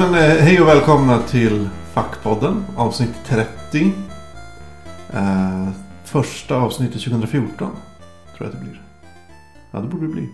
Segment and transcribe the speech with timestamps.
[0.00, 3.92] Men, eh, hej och välkomna till Fackpodden avsnitt 30.
[5.12, 5.68] Eh,
[6.04, 7.70] första avsnittet 2014 tror
[8.38, 8.82] jag att det blir.
[9.70, 10.28] Ja, det borde det bli.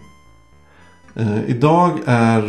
[1.15, 2.43] Eh, idag är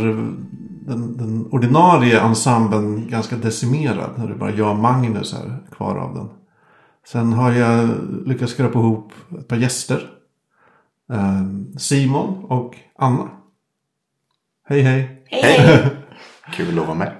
[0.86, 4.10] den, den ordinarie ensemblen ganska decimerad.
[4.16, 6.28] Det är bara jag och Magnus här kvar av den.
[7.06, 7.88] Sen har jag
[8.26, 10.10] lyckats skrapa ihop ett par gäster.
[11.12, 11.42] Eh,
[11.78, 13.28] Simon och Anna.
[14.68, 15.24] Hej hej.
[15.26, 15.90] Hej, hej.
[16.52, 17.12] Kul att vara med.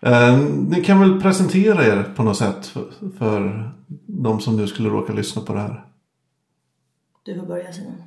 [0.00, 0.38] Eh,
[0.68, 3.70] ni kan väl presentera er på något sätt för, för
[4.06, 5.84] de som nu skulle råka lyssna på det här.
[7.24, 8.02] Du får börja Simon.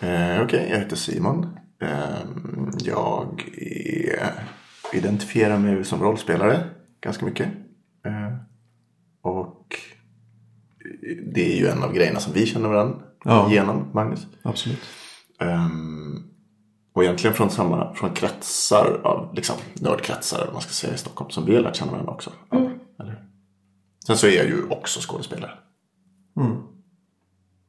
[0.00, 1.46] Eh, Okej, jag heter Simon.
[1.82, 2.18] Eh,
[2.84, 4.32] jag är,
[4.92, 6.60] identifierar mig som rollspelare
[7.00, 7.48] ganska mycket.
[8.06, 8.36] Eh,
[9.22, 9.74] och
[11.32, 13.48] det är ju en av grejerna som vi känner varandra Ja.
[13.52, 14.26] genom, Magnus.
[14.42, 14.80] Absolut.
[16.92, 20.98] Och egentligen från samma, från kretsar av, liksom nördkretsar eller vad man ska säga i
[20.98, 22.32] Stockholm som vi har lärt känna varandra också.
[22.50, 23.24] Ja, eller?
[24.06, 25.52] Sen så är jag ju också skådespelare.
[26.36, 26.56] Mm.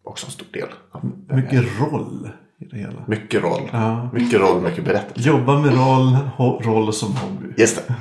[0.03, 0.67] Också en stor del.
[0.91, 3.03] av- Mycket roll i det hela.
[3.07, 3.69] Mycket roll.
[3.71, 4.09] Ja.
[4.13, 5.29] Mycket roll, mycket berättelse.
[5.29, 7.53] Jobba med roll, ho- roll som hobby.
[7.57, 7.95] Just det.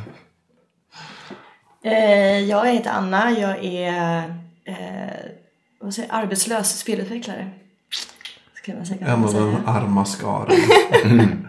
[1.90, 3.30] Eh, jag heter Anna.
[3.30, 4.18] Jag är
[4.64, 5.30] eh,
[5.80, 7.50] vad säger, arbetslös spelutvecklare.
[8.62, 10.56] Ska man säga, En av den arma skaran.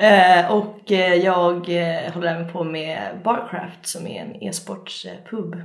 [0.00, 5.62] Eh, och eh, jag eh, håller även på med Barcraft som är en e-sportspub.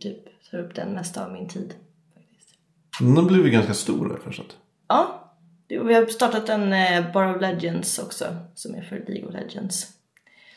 [0.00, 1.74] Typ tar upp den mesta av min tid.
[2.14, 2.54] Faktiskt.
[3.00, 4.56] Den har blivit ganska stor har jag förstått.
[4.88, 5.30] Ja,
[5.68, 6.70] vi har startat en
[7.12, 9.88] Bar of Legends också som är för League of Legends.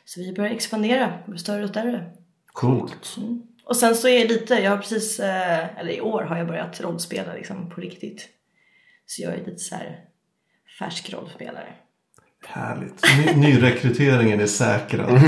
[0.05, 2.11] Så vi börjar expandera, bli större och större.
[2.47, 3.17] Coolt.
[3.63, 6.81] Och sen så är jag lite, jag har precis, eller i år har jag börjat
[6.81, 8.29] rollspela liksom på riktigt.
[9.07, 9.99] Så jag är lite så här
[10.79, 11.73] färsk rollspelare.
[12.47, 13.01] Härligt.
[13.17, 15.09] Ny, nyrekryteringen är säkrad.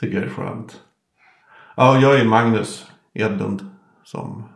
[0.00, 0.80] Tycker jag är skönt.
[1.76, 3.70] Ja, och jag är Magnus Edlund.
[4.04, 4.48] Som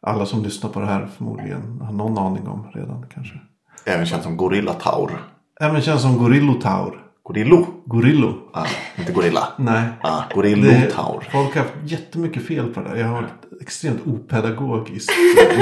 [0.00, 3.40] alla som lyssnar på det här förmodligen har någon aning om redan kanske.
[3.84, 5.24] Även känd som Gorilla Taur.
[5.60, 7.01] Även känns som Gorillotaur.
[7.24, 7.66] Gorillo.
[7.86, 8.50] Gorillo.
[8.52, 8.66] Ah,
[8.98, 9.48] inte gorilla.
[9.58, 9.88] Nej.
[10.02, 11.28] Ah, Gorillo Det, Taur.
[11.32, 12.96] folk har haft jättemycket fel på det där.
[12.96, 15.10] Jag har ett extremt opedagogiskt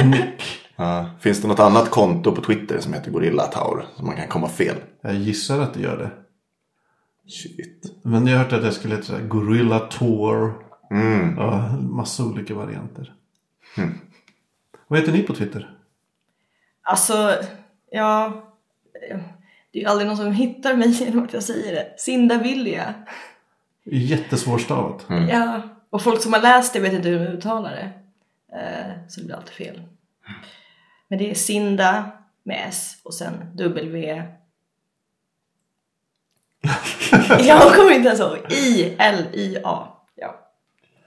[0.05, 0.57] nick.
[0.75, 3.85] Ah, finns det något annat konto på Twitter som heter Gorilla Taur?
[3.95, 4.75] Som man kan komma fel?
[5.01, 6.11] Jag gissar att det gör det.
[7.31, 7.99] Shit.
[8.03, 10.53] Men jag har hört att det skulle heta så här Gorilla Tour.
[10.91, 11.35] Mm.
[11.37, 13.13] Ja, massa olika varianter.
[14.87, 15.69] Vad heter ni på Twitter?
[16.81, 17.35] Alltså,
[17.91, 18.43] ja...
[19.71, 21.93] Det är ju aldrig någon som hittar mig genom att jag säger det.
[21.97, 22.93] Sinda Vilja.
[23.83, 25.05] Jättesvårstavat.
[25.29, 27.91] Ja, och folk som har läst det vet inte hur de uttalar det.
[28.57, 29.81] Eh, så det blir alltid fel.
[31.07, 32.11] Men det är Sinda
[32.43, 34.23] med S och sen W.
[37.39, 38.37] Jag kommer inte ens ihåg.
[38.51, 39.87] I-L-I-A.
[40.15, 40.49] Ja.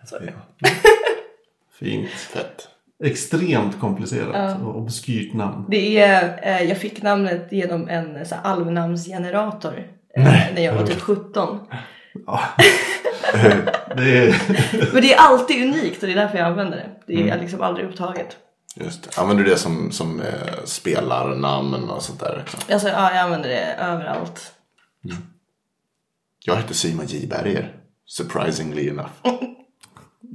[0.05, 0.19] Så.
[1.79, 2.11] Fint.
[2.11, 2.69] Fett.
[3.05, 5.65] Extremt komplicerat och obskyrt namn.
[5.69, 10.87] Det är, eh, jag fick namnet genom en så här, alvnamnsgenerator eh, när jag var
[10.87, 11.59] typ 17.
[13.97, 14.93] Det är...
[14.93, 17.15] Men det är alltid unikt och det är därför jag använder det.
[17.15, 18.37] Det är liksom aldrig upptaget.
[18.77, 19.21] Just det.
[19.21, 22.45] Använder du det som, som eh, spelarnamn och sånt där?
[22.71, 24.53] Alltså, ja, jag använder det överallt.
[26.45, 27.27] Jag heter Simon J.
[27.27, 27.73] Berger.
[28.07, 29.11] Surprisingly enough.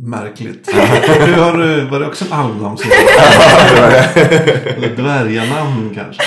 [0.02, 0.70] Märkligt.
[1.26, 2.32] Hur har du, var det också en
[2.78, 2.90] som-
[4.76, 6.22] Eller dvärganamn kanske?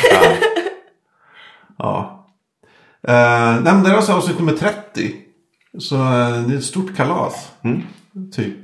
[1.78, 2.26] Ja.
[3.08, 3.14] Eh,
[3.62, 5.14] nej men det är alltså avsnitt nummer 30.
[5.78, 7.52] Så eh, det är ett stort kalas.
[8.32, 8.56] Typ.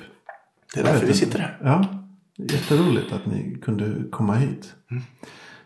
[0.75, 1.59] Det är därför vi sitter här.
[1.65, 1.85] Ja.
[2.53, 4.75] Jätteroligt att ni kunde komma hit.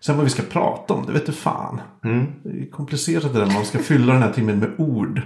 [0.00, 1.81] Sen vad vi ska prata om, det vet du fan.
[2.44, 5.22] Det är komplicerat det där man ska fylla den här timmen med ord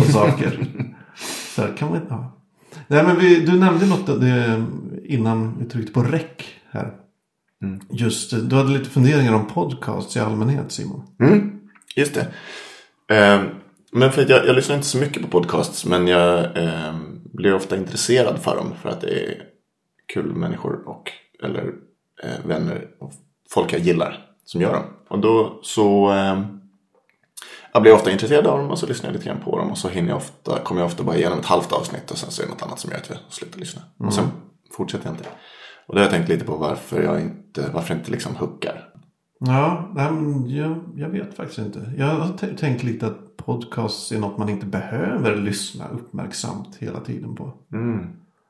[0.00, 0.66] och saker.
[1.54, 2.36] Så här, kan man ha.
[2.90, 4.64] Nej men vi, du nämnde något det
[5.04, 6.92] innan vi tryckte på räck här.
[7.90, 11.02] Just, eh, du hade lite funderingar om podcasts i allmänhet Simon.
[11.20, 11.60] Mm,
[11.96, 12.26] just det.
[13.14, 13.46] Ehm,
[13.92, 15.86] men för att jag, jag lyssnar inte så mycket på podcasts.
[15.86, 18.72] Men jag ehm, blir ofta intresserad för dem.
[18.82, 19.42] För att det är
[20.14, 21.12] kul människor och
[21.44, 21.72] eller
[22.22, 23.12] eh, vänner och
[23.50, 24.84] folk jag gillar som gör dem.
[25.08, 26.59] Och då så ehm,
[27.72, 29.70] jag blir ofta intresserad av dem och så lyssnar jag lite grann på dem.
[29.70, 32.30] Och så hinner jag ofta, kommer jag ofta bara igenom ett halvt avsnitt och sen
[32.30, 33.82] så är det något annat som gör att jag slutar lyssna.
[33.98, 34.24] Och sen
[34.76, 35.24] fortsätter jag inte.
[35.86, 38.86] Och då har jag tänkt lite på varför jag inte, varför jag inte liksom hookar.
[39.38, 39.92] Ja,
[40.46, 41.92] jag, jag vet faktiskt inte.
[41.96, 47.34] Jag har tänkt lite att podcasts är något man inte behöver lyssna uppmärksamt hela tiden
[47.36, 47.52] på.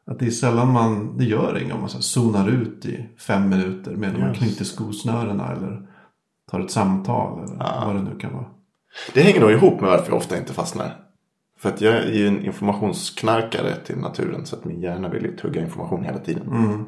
[0.07, 3.49] Att det är sällan man, det gör inget om man så zonar ut i fem
[3.49, 4.39] minuter medan man Yes.
[4.39, 5.89] knyter skosnörena eller
[6.51, 8.47] tar ett samtal eller vad det nu kan vara.
[9.15, 10.97] Det hänger nog ihop med varför jag ofta inte fastnar.
[11.59, 14.47] För att jag är ju en informationsknarkare till naturen.
[14.47, 16.49] Så att min hjärna vill ju tugga information hela tiden.
[16.49, 16.81] Mm.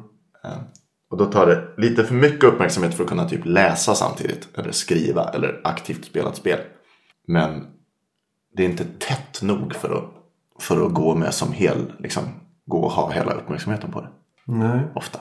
[0.43, 0.57] Eh,
[1.09, 4.47] Och då tar det lite för mycket uppmärksamhet för att kunna typ läsa samtidigt.
[4.57, 6.59] Eller skriva eller aktivt spela ett spel.
[7.27, 7.65] Men
[8.57, 10.09] det är inte tätt nog för att,
[10.63, 12.23] för att gå med som hel, liksom,
[12.65, 14.09] gå och ha hela uppmärksamheten på det.
[14.45, 14.79] Nej.
[14.95, 15.19] Ofta.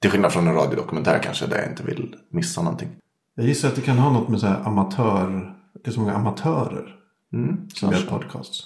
[0.00, 2.88] Till skillnad från en radiodokumentär kanske där jag inte vill missa någonting.
[3.34, 5.52] Jag gissar att det kan ha något med så här amatör.
[5.86, 6.96] Det är så många amatörer
[7.32, 8.64] Mm, som gör podcasts.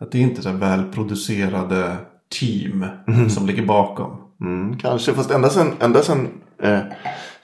[0.00, 1.96] Att det är inte så här välproducerade
[2.38, 2.86] team
[3.30, 4.16] som ligger bakom.
[4.40, 6.28] Mm, kanske, fast ända sedan, ända sedan
[6.62, 6.80] eh,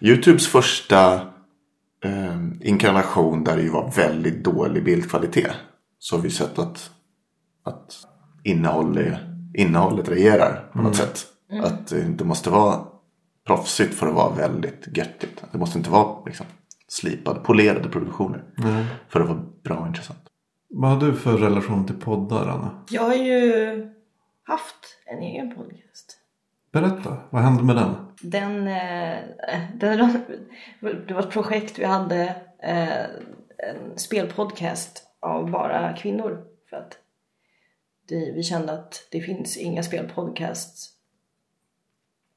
[0.01, 1.15] Youtubes första
[2.05, 5.53] eh, inkarnation där det ju var väldigt dålig bildkvalitet.
[5.99, 6.91] Så har vi sett att,
[7.65, 7.97] att
[8.43, 11.27] innehåll är, innehållet regerar på något sätt.
[11.63, 12.81] Att det inte måste vara
[13.47, 15.45] proffsigt för att vara väldigt göttigt.
[15.53, 16.47] Det måste inte vara liksom,
[16.93, 18.45] slipade, polerade produktioner.
[19.09, 20.19] För att vara bra och intressant.
[20.69, 22.85] Vad har du för relation till poddar, Anna?
[22.91, 23.89] Jag har ju
[24.43, 26.19] haft en egen podcast.
[26.73, 27.95] Berätta, vad hände med den?
[28.23, 29.19] Den, eh,
[29.75, 30.21] den,
[31.07, 33.03] det var ett projekt vi hade, eh,
[33.59, 36.45] en spelpodcast av bara kvinnor.
[36.71, 36.99] För att
[38.09, 40.92] det, vi kände att det finns inga spelpodcasts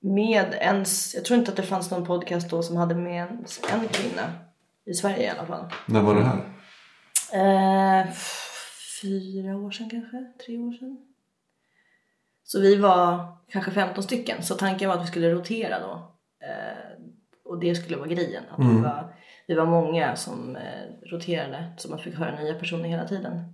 [0.05, 3.61] med ens, jag tror inte att det fanns någon podcast då som hade med ens
[3.73, 4.31] en kvinna.
[4.85, 5.65] I Sverige i alla fall.
[5.85, 6.37] När var det här?
[7.33, 8.07] Eh,
[9.01, 10.97] fyra år sedan kanske, tre år sedan.
[12.43, 15.93] Så vi var kanske 15 stycken, så tanken var att vi skulle rotera då.
[16.47, 17.03] Eh,
[17.45, 19.15] och det skulle vara grejen, att vi, var,
[19.47, 23.53] vi var många som eh, roterade så man fick höra nya personer hela tiden.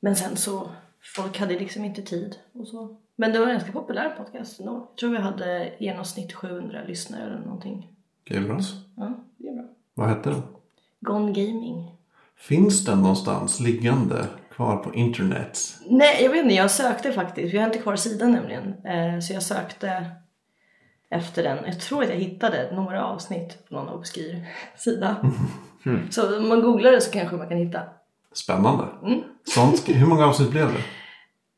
[0.00, 0.70] Men sen så,
[1.16, 3.01] folk hade liksom inte tid och så.
[3.16, 4.72] Men det var en ganska populär podcast ändå.
[4.90, 7.88] Jag tror vi hade genomsnitt 700 lyssnare eller någonting.
[8.28, 8.60] Det är bra.
[8.96, 9.64] Ja, det är bra.
[9.94, 10.42] Vad hette den?
[11.00, 11.96] Gone Gaming.
[12.36, 15.58] Finns den någonstans liggande kvar på internet?
[15.86, 16.54] Nej, jag vet inte.
[16.54, 17.54] Jag sökte faktiskt.
[17.54, 18.74] Vi har inte kvar sidan nämligen.
[18.84, 20.10] Eh, så jag sökte
[21.10, 21.58] efter den.
[21.66, 25.16] Jag tror att jag hittade några avsnitt på någon obskyr sida.
[26.10, 27.80] Så om man googlar det så kanske man kan hitta.
[28.32, 28.84] Spännande.
[29.44, 30.80] Sånt, hur många avsnitt blev det?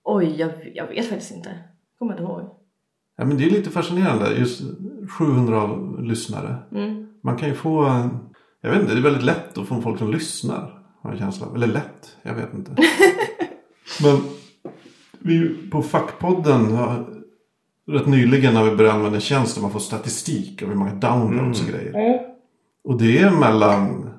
[0.04, 1.58] Oj, jag, jag vet faktiskt inte.
[1.98, 2.40] Kommer inte ihåg.
[3.16, 4.34] Ja, men det är lite fascinerande.
[4.38, 4.62] Just
[5.18, 6.56] 700 av lyssnare.
[7.22, 7.84] Man kan ju få...
[7.84, 8.18] en-
[8.60, 10.82] Jag vet inte, det är väldigt lätt att få folk som lyssnar.
[11.02, 11.46] Har jag känsla.
[11.54, 12.72] Eller lätt, jag vet inte.
[14.02, 14.16] men
[15.18, 17.06] vi på Fackpodden har
[17.86, 20.94] rätt nyligen har vi börjat använda en tjänst där man får statistik över hur många
[20.94, 21.92] downloads och grejer.
[22.84, 24.10] Och det är mellan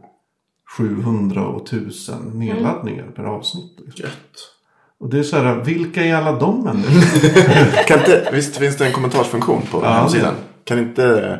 [0.78, 3.80] 700 och 1000 nedladdningar per avsnitt.
[3.86, 4.04] liksom.
[4.06, 4.55] Gött.
[5.00, 7.66] Och det är så här, vilka är alla de människorna?
[7.88, 10.34] Kan inte, visst finns det en kommentarsfunktion på Ja, hemsidan?
[10.64, 11.40] Kan inte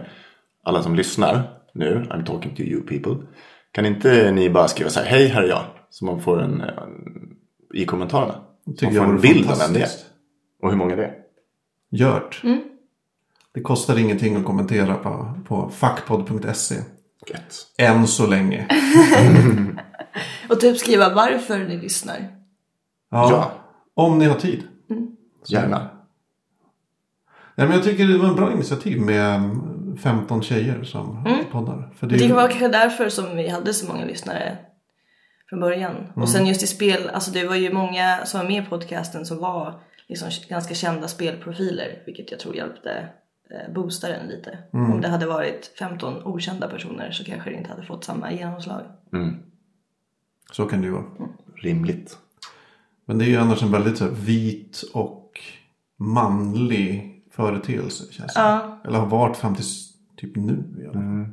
[0.64, 1.44] alla som lyssnar
[1.74, 3.28] nu, I'm talking to you people.
[3.72, 5.64] Kan inte ni bara skriva så här, hej här är jag.
[5.90, 6.90] Så man får en, en
[7.74, 8.36] i kommentarerna.
[8.78, 9.90] tycker man jag får en bild av vem det är.
[10.62, 11.14] Och hur många det är.
[11.92, 12.42] Gört.
[13.54, 16.76] Det kostar ingenting att kommentera på, på fackpodd.se.
[17.78, 18.68] Än så länge.
[20.50, 22.35] Och typ skriva varför ni lyssnar.
[23.10, 23.52] Ja, Ja.
[23.94, 24.64] Om ni har tid.
[25.48, 25.90] Gärna.
[27.56, 31.94] Nej, men jag tycker det var en bra initiativ med mm, 15 tjejer som poddar.
[31.96, 34.58] För det, Det var kanske därför som vi hade så många lyssnare
[35.50, 35.96] från början.
[36.16, 39.26] Och sen just i spel, alltså det var ju många som var med i podcasten
[39.26, 42.04] som var liksom ganska kända spelprofiler.
[42.06, 43.10] Vilket jag tror hjälpte
[43.52, 44.58] eh, boosta den lite.
[44.72, 48.82] Om det hade varit 15 okända personer så kanske det inte hade fått samma genomslag.
[50.52, 51.04] Så kan det ju vara.
[51.56, 52.18] Rimligt.
[53.06, 55.40] Men det är ju annars en väldigt så här, vit och
[55.98, 58.14] manlig företeelse.
[58.14, 58.40] Känns det.
[58.40, 58.82] Ja.
[58.86, 59.66] Eller har varit fram till
[60.18, 61.28] typ nu i alla fall.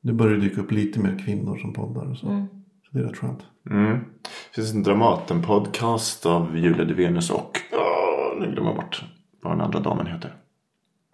[0.00, 2.26] Nu börjar det dyka upp lite mer kvinnor som poddar och så.
[2.26, 3.46] Så det är rätt skönt.
[3.70, 3.98] Mm.
[4.22, 9.04] Det finns en Dramaten-podcast av Julia de Venus och, åh, nu glömmer jag bort
[9.42, 10.34] vad den andra damen heter.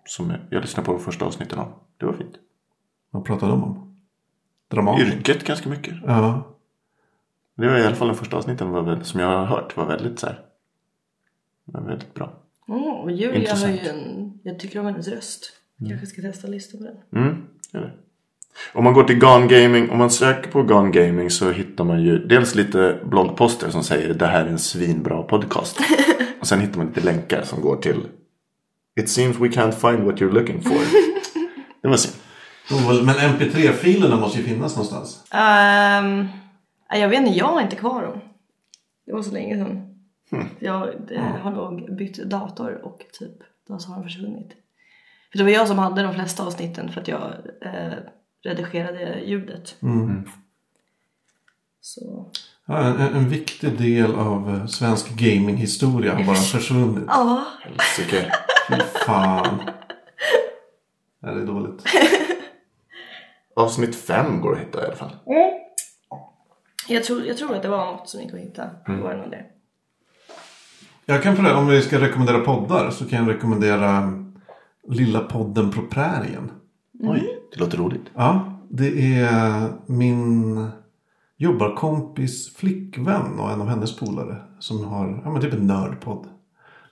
[0.05, 1.73] Som jag, jag lyssnade på de första avsnitten av.
[1.97, 2.35] Det var fint.
[3.11, 3.97] Vad pratar de om?
[4.71, 5.07] Dramaten?
[5.07, 5.95] Yrket ganska mycket.
[6.07, 6.54] Ja.
[7.57, 9.87] Det var i alla fall den första avsnitten var väl, som jag har hört var
[9.87, 10.39] väldigt så här.
[11.65, 12.33] Var väldigt bra.
[12.69, 13.83] Mm, och Julia har Intressant.
[13.85, 15.53] ju en, jag tycker om hennes röst.
[15.89, 17.23] Kanske ska testa listan på den.
[17.25, 17.43] Mm,
[17.73, 17.93] gör det.
[18.75, 22.03] Om man går till Gone Gaming, om man söker på Gone Gaming så hittar man
[22.03, 25.81] ju dels lite bloggposter som säger det här är en svinbra podcast.
[26.41, 28.01] och sen hittar man lite länkar som går till
[29.01, 30.73] It seems we can't find what you're looking for.
[31.83, 32.15] det var synd.
[32.71, 35.25] Oh, Men mp3-filerna måste ju finnas någonstans.
[35.33, 36.29] Nej,
[36.91, 38.21] jag vet inte, jag har inte kvar dem.
[39.07, 39.91] Det var så länge sedan.
[40.59, 43.37] Jag eh, har nog bytt dator och typ,
[43.69, 44.53] då så har de försvunnit.
[45.33, 47.93] För det var jag som hade de flesta avsnitten för att jag eh,
[48.45, 49.77] redigerade ljudet.
[51.81, 52.31] Så
[52.67, 57.05] Ja, en, en viktig del av eh, svensk gaminghistoria har bara försvunnit.
[57.07, 58.33] ja, Helsike.
[58.69, 59.61] Fy fan.
[61.21, 61.83] Ja, det är dåligt.
[63.57, 65.17] Avsnitt fem går att hitta i alla fall.
[66.89, 68.63] Jag tror, jag tror att det var något som gick att hitta.
[68.87, 69.45] Det var nog det.
[71.07, 74.13] Jag kan för det, om vi ska rekommendera poddar så kan jag rekommendera
[74.89, 76.51] Lilla podden på prärien.
[77.01, 78.11] Oj, det låter roligt.
[78.15, 80.71] Ja, det är min
[81.37, 86.27] jobbarkompis flickvän och en av hennes polare som har ja, men typ en nördpodd.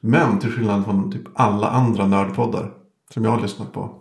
[0.01, 2.73] Men till skillnad från typ alla andra nördpoddar
[3.15, 3.99] som jag har lyssnat på.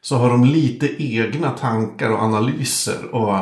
[0.00, 3.34] Så har de lite egna tankar och analyser och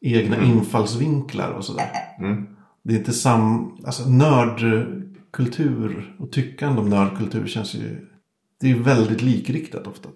[0.00, 1.88] egna infallsvinklar och sådär.
[2.82, 3.76] Det är inte sam...
[3.84, 8.06] Alltså nördkultur och tyckande om nördkultur känns ju...
[8.60, 10.08] Det är väldigt likriktat ofta.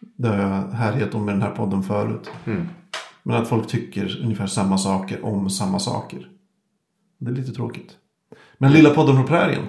[0.00, 2.30] Det har jag härjat om i den här podden förut.
[3.22, 6.28] Men att folk tycker ungefär samma saker om samma saker.
[7.18, 7.96] Det är lite tråkigt.
[8.58, 9.62] Men Lilla podden på prärien.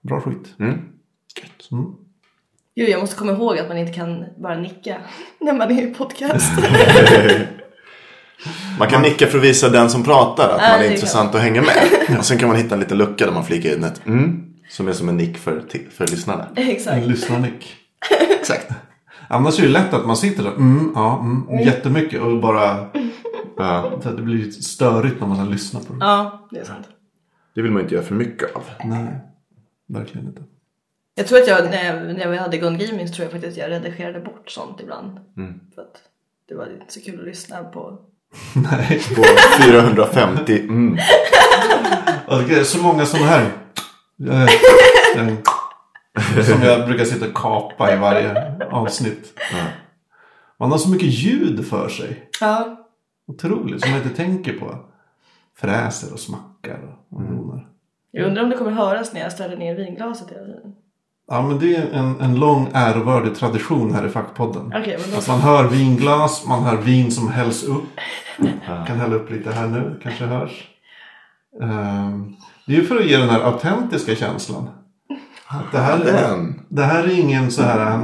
[0.00, 0.54] Bra skit.
[0.58, 0.72] Mm.
[1.42, 1.72] Gött.
[1.72, 1.92] Mm.
[2.74, 4.96] Jo, jag måste komma ihåg att man inte kan bara nicka
[5.40, 6.52] när man är i podcast.
[8.78, 11.40] Man kan nicka för att visa den som pratar att Ja, man är intressant att
[11.40, 11.76] hänga med.
[12.18, 14.44] Och sen kan man hitta en liten lucka där man flikar in ett mm.
[14.70, 16.48] Som är som en nick för, för lyssnarna.
[16.56, 16.96] Exakt.
[16.96, 17.76] En lyssnarnick.
[18.40, 18.72] Exakt.
[19.28, 20.50] Annars är det lätt att man sitter där.
[20.50, 22.88] Mm, ja, mm, jättemycket och bara...
[23.56, 25.98] Ja, Det blir störigt när man sen lyssnar på det.
[26.00, 26.88] Ja, det är sant.
[27.54, 28.62] det vill man inte göra för mycket av.
[28.84, 29.06] Nej,
[29.86, 30.42] verkligen inte.
[31.14, 33.52] Jag tror att jag, när, jag, när vi hade Gun Gaming så tror jag faktiskt
[33.52, 35.20] att jag redigerade bort sånt ibland.
[35.74, 36.02] För att
[36.48, 37.98] det var inte så kul att lyssna på.
[38.54, 39.00] Nej.
[39.16, 39.22] På
[39.62, 40.98] 450 mm.
[42.26, 43.50] Och det är så många sådana här.
[44.28, 44.42] eh,
[45.16, 49.40] eh, Som jag brukar sitta och kapa i varje avsnitt.
[50.58, 52.28] Man har så mycket ljud för sig.
[52.40, 52.84] Ja.
[53.26, 53.80] Otroligt.
[53.82, 54.78] Som man inte tänker på.
[55.56, 56.78] Fräser och smackar
[57.10, 57.68] och donar.
[58.10, 60.74] Jag undrar om det kommer höras när jag ställer ner vinglaset hela tiden.
[61.30, 64.72] Ja men det är en, en lång ärevördig tradition här i fackpodden.
[64.98, 67.82] Men då Att man hör vinglas, man hör vin som hälls upp.
[68.86, 70.68] Kan hälla upp lite här nu, kanske hörs.
[71.62, 74.68] Ehm, Det är ju för att ge den här autentiska känslan.
[75.46, 78.00] Att det, här är, det här är ingen så här eh,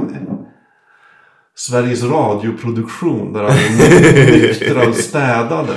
[1.55, 5.73] Sveriges radioproduktion där alla är nyktra och städade.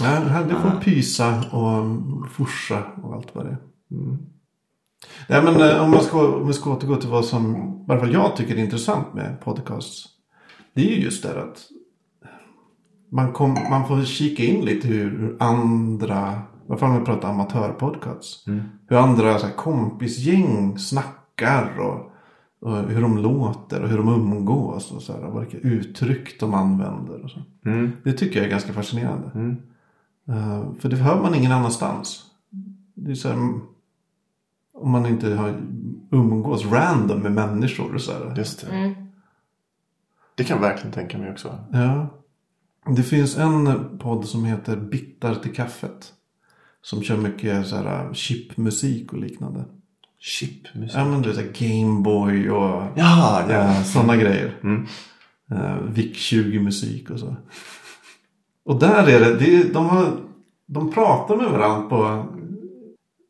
[0.00, 1.84] Nej, det här det får pysa och
[2.32, 3.58] forsa och allt vad det är.
[5.28, 7.56] Nej, men eh, om man ska, om vi ska återgå till vad som
[7.88, 10.04] i alla fall jag tycker är intressant med podcasts.
[10.74, 11.68] Det är ju just det att
[13.12, 18.44] man, kom, man får kika in lite hur, andra, fall om vi pratar amatörpodcasts.
[18.88, 22.12] Hur andra så här, kompisgäng snackar och,
[22.68, 26.54] och hur de låter och hur de umgås och så här, och vilka uttryck de
[26.54, 27.24] använder.
[27.24, 27.42] Och så.
[28.04, 29.56] Det tycker jag är ganska fascinerande.
[30.28, 32.22] Eh, för det hör man ingen annanstans.
[32.94, 33.60] Det är så här,
[34.76, 35.54] om man inte har
[36.10, 37.94] umgås random med människor.
[37.94, 38.34] och Så här.
[38.36, 38.94] Just det.
[40.34, 41.58] Det kan jag verkligen tänka mig också.
[41.72, 42.08] Ja.
[42.96, 46.12] Det finns en podd som heter Bittar till kaffet.
[46.82, 49.64] Som kör mycket så här chipmusik och liknande.
[50.18, 50.96] Chipmusik.
[50.96, 53.52] Ja men du vet Gameboy och Ja, ja.
[53.52, 54.58] ja, sådana grejer.
[54.62, 54.86] Mm.
[55.50, 57.36] Eh, VIC-20 musik och så.
[58.64, 60.16] Och där är det, det de, har,
[60.66, 62.26] de pratar med varandra på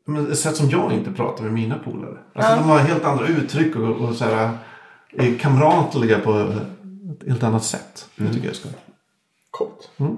[0.07, 2.17] men ett sätt som jag inte pratar med mina polare.
[2.33, 4.57] Alltså de har helt andra uttryck och, och så här,
[5.09, 6.39] är kamratliga på
[7.11, 8.09] ett helt annat sätt.
[8.15, 8.71] Det tycker jag är skoj.
[9.51, 9.91] Coolt.
[9.97, 10.17] Mm.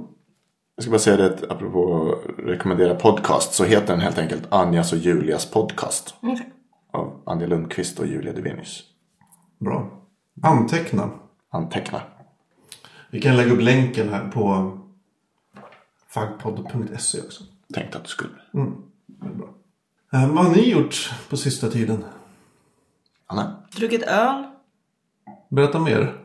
[0.76, 4.94] Jag ska bara säga det att apropå rekommendera podcast så heter den helt enkelt Anjas
[4.94, 6.16] och Julias podcast.
[6.22, 6.50] Okej.
[6.92, 8.84] Av Anja Lundqvist och Julia Devenius.
[9.60, 9.90] Bra.
[10.42, 11.10] Anteckna.
[11.50, 12.02] Anteckna.
[13.12, 14.78] Vi kan lägga upp länken här på
[16.08, 17.44] fagpodd.se också.
[17.74, 18.34] Tänkte att du skulle.
[19.06, 19.48] Det är bra.
[20.14, 22.06] Eh, vad har ni gjort på sista tiden?
[23.28, 23.64] Anna?
[23.76, 24.44] Druckit öl.
[25.50, 26.14] Berätta mer.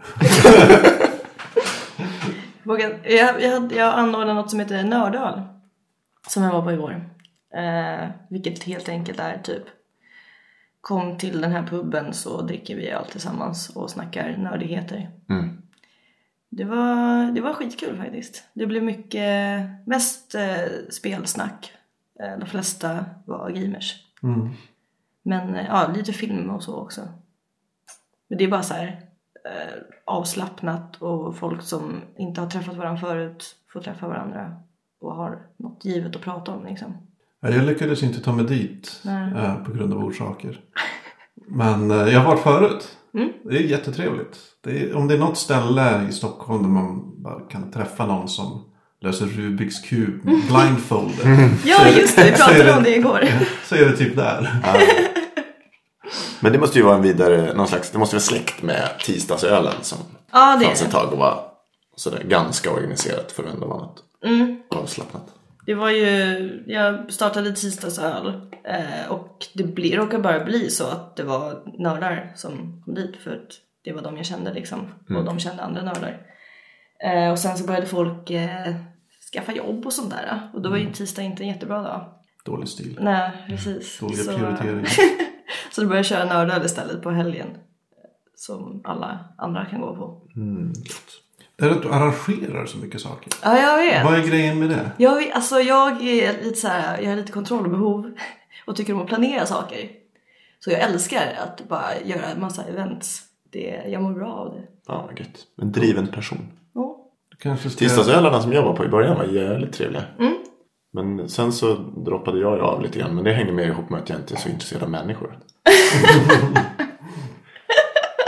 [2.67, 5.43] Jag, jag, jag anordnade något som heter nördöl.
[6.29, 7.11] Som jag var på igår.
[7.55, 9.63] Eh, vilket helt enkelt är typ
[10.81, 15.11] Kom till den här puben så dricker vi öl tillsammans och snackar nördigheter.
[15.29, 15.63] Mm.
[16.49, 18.45] Det var, det var skitkul faktiskt.
[18.53, 21.73] Det blev mycket, mest eh, spelsnack.
[22.21, 24.05] Eh, de flesta var gamers.
[24.23, 24.49] Mm.
[25.23, 27.01] Men eh, ja, lite film och så också.
[28.29, 29.01] Men det är bara så här
[29.45, 34.57] eh, avslappnat och folk som inte har träffat varandra förut får träffa varandra
[35.01, 36.95] och har något givet att prata om liksom.
[37.41, 39.03] Ja, Jag lyckades inte ta mig dit
[39.37, 40.61] eh, på grund av orsaker.
[41.35, 42.99] Men eh, jag har varit förut.
[43.15, 43.33] Mm.
[43.45, 44.39] Det är jättetrevligt.
[44.61, 48.29] Det är, om det är något ställe i Stockholm där man bara kan träffa någon
[48.29, 48.65] som
[49.05, 51.27] löser Rubiks kub blindfolded.
[51.65, 52.25] Ja, just det.
[52.25, 53.25] Vi pratade det- om det igår.
[53.65, 54.51] Så är det typ där.
[56.41, 59.73] Men det måste ju vara en vidare, någon slags, det måste vara släkt med tisdagsölen
[59.83, 59.99] som
[60.33, 61.45] Ja, det fanns ett tag och var
[61.97, 64.57] sådär ganska organiserat för att ändå vara något Mm.
[64.71, 65.23] avslappnat.
[65.67, 68.27] Det var ju, jag startade tisdagsöl
[68.65, 73.17] eh, och det bli, råkade bara bli så att det var nördar som kom dit
[73.25, 73.49] för att
[73.85, 74.81] det var de jag kände liksom
[75.19, 76.17] och de kände andra nördar.
[77.05, 78.75] Eh, och sen så började folk eh,
[79.35, 82.05] skaffa jobb och sånt där och då var ju tisdag inte en jättebra dag.
[82.45, 82.99] Dålig stil.
[83.01, 83.99] Nej, precis.
[83.99, 84.85] Dåliga så, prioriteringar.
[85.73, 87.49] så då började jag köra nördöl istället på helgen.
[88.37, 90.23] Som alla andra kan gå på.
[91.57, 93.33] Det är att du arrangerar så mycket saker.
[93.43, 94.05] Ja, jag vet.
[94.05, 94.91] Vad är grejen med det?
[94.99, 98.13] Jag, vet- alltså, jag är lite så här, jag har lite kontrollbehov
[98.67, 99.91] och tycker om att planera saker.
[100.61, 103.23] Så jag älskar att bara göra en massa events.
[103.53, 104.63] Det, jag mår bra av det.
[104.87, 105.47] Ja, gött.
[105.63, 106.49] En driven person.
[107.45, 107.79] Kanske ska...
[107.79, 110.03] Tisdagsölarna som jag var på i början var jävligt trevliga.
[110.19, 110.35] Mm.
[110.93, 111.75] Men sen så
[112.07, 113.15] droppade jag av lite grann.
[113.15, 115.39] Men det hänger mer ihop med att jag inte är så intresserad av människor.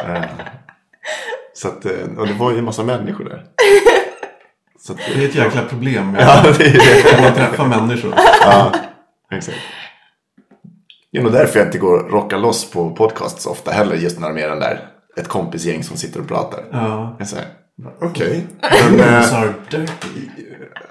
[0.07, 0.25] Eh,
[1.55, 3.45] så att, eh, och det var ju en massa människor där.
[4.79, 6.73] Så att, Det är ett jäkla problem med Ja, det är
[7.17, 7.23] det.
[7.23, 8.15] man träffar människor.
[8.41, 8.73] Ja,
[9.31, 9.59] exakt.
[11.13, 13.97] Det är nog därför jag inte går och rockar loss på podcasts så ofta heller.
[13.97, 16.65] Just när de är den där, ett kompisgäng som sitter och pratar.
[16.73, 17.17] Ja.
[17.19, 17.47] Jag säger,
[18.01, 18.47] okej.
[18.61, 20.23] Men eh, Friends are dirty.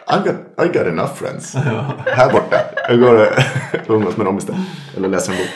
[0.08, 1.56] I got, I got enough friends.
[2.06, 2.58] Här borta.
[2.90, 3.28] Jag går och
[3.96, 4.62] umgås med dem istället.
[4.98, 5.48] Eller läser en bok.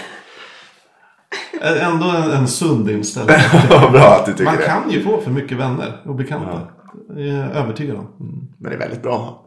[1.61, 3.35] Ändå en, en sund inställning.
[3.91, 4.63] Bra att du tycker Man det.
[4.63, 6.67] kan ju få för mycket vänner och bekanta.
[7.17, 8.07] Är jag övertygad om.
[8.59, 9.45] Men det är väldigt bra.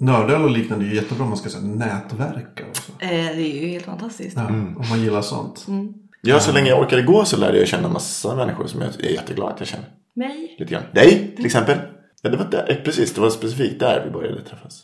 [0.00, 2.64] Nördöl och liknande är ju jättebra om man ska säga, nätverka.
[2.70, 2.92] Och så.
[2.98, 4.36] Eh, det är ju helt fantastiskt.
[4.36, 5.66] Ja, Om man gillar sånt.
[6.20, 9.10] Ja, så länge jag orkade gå så lärde jag känna massa människor som jag är
[9.10, 9.86] jätteglad att jag känner.
[10.14, 10.56] Mig?
[10.58, 10.82] Lite grann.
[10.92, 11.78] Dig till exempel.
[12.22, 14.82] Ja, det var där, eh, precis, det var specifikt där vi började träffas.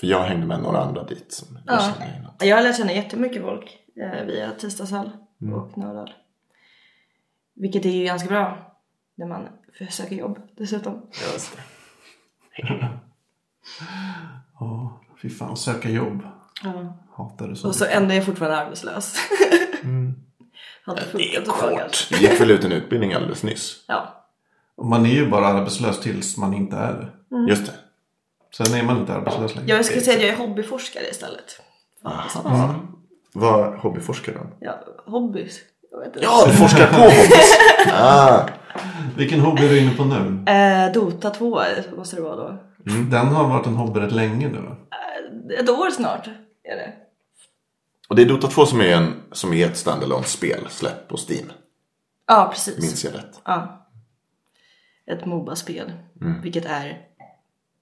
[0.00, 1.32] För jag hängde med några andra dit.
[1.32, 1.92] Som jag Ja.
[2.18, 2.32] innan.
[2.40, 5.10] Jag har lärt känna jättemycket folk eh, via tisdagsöl
[5.54, 6.12] och nördöl.
[7.54, 8.76] Vilket är ju ganska bra
[9.14, 9.48] när man
[9.90, 11.06] söker jobb dessutom.
[11.32, 11.62] Just det.
[14.60, 16.22] Ja, fy fan, söka jobb.
[16.64, 16.96] Ja.
[17.16, 17.68] Hatar det så.
[17.68, 19.14] Och så ändå är jag fortfarande arbetslös.
[20.84, 22.08] Hade Det är kort.
[22.10, 23.84] Du gick väl ut en utbildning alldeles nyss?
[23.88, 24.25] Ja.
[24.82, 27.38] Man är ju bara arbetslös tills man inte är det.
[27.50, 27.72] Just det.
[28.56, 29.68] Sen är man inte arbetslös längre.
[29.70, 31.60] Jag skulle säga att jag är hobbyforskare istället.
[33.32, 34.66] Vad hobbyforskar du?
[34.66, 35.58] Ja, hobbys.
[35.90, 36.20] Jag vet inte.
[36.22, 37.56] Ja, du forskar på hobbys!
[37.92, 38.40] Ah,
[39.16, 40.44] Vilken hobby är du inne på nu?
[40.52, 41.60] Eh, Dota 2
[41.96, 42.58] måste det vara då.
[43.10, 44.58] Den har varit en hobby rätt länge nu.
[44.60, 44.76] va?
[45.58, 46.26] Ett år snart
[46.64, 46.92] är det.
[48.08, 51.16] och det är Dota 2 som är, en, som är ett standalone spel släpp på
[51.28, 51.52] Steam.
[52.26, 52.78] Ja, precis.
[52.78, 53.40] Minns jag rätt?
[53.44, 53.85] Ja.
[55.06, 55.92] Ett Moba-spel.
[56.42, 56.98] Vilket är...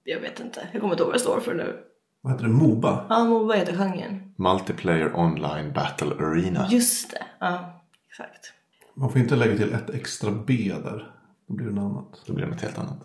[0.05, 0.69] Jag vet inte.
[0.73, 1.77] Jag kommer inte ihåg vad det står för nu.
[2.21, 2.51] Vad heter det?
[2.53, 3.07] Moba?
[3.09, 4.33] Ja, Moba heter genren.
[4.37, 6.67] Multiplayer Online Battle Arena.
[6.71, 7.23] Just det.
[7.39, 8.53] Ja, exakt.
[8.95, 11.11] Man får inte lägga till ett extra B där.
[11.47, 12.23] Då blir det något annat.
[12.27, 12.99] Det blir något helt annat.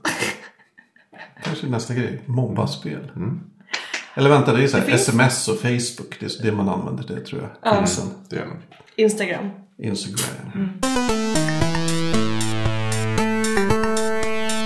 [1.44, 2.22] Kanske nästa grej.
[2.26, 3.12] Mobbaspel.
[4.16, 6.20] Eller vänta, det är så här, Det finns- sms och Facebook.
[6.20, 7.80] Det är det man använder det tror jag.
[7.80, 8.08] Pilsen.
[8.30, 8.58] Det är nog.
[8.96, 9.50] Instagram.
[9.78, 10.80] Instagram.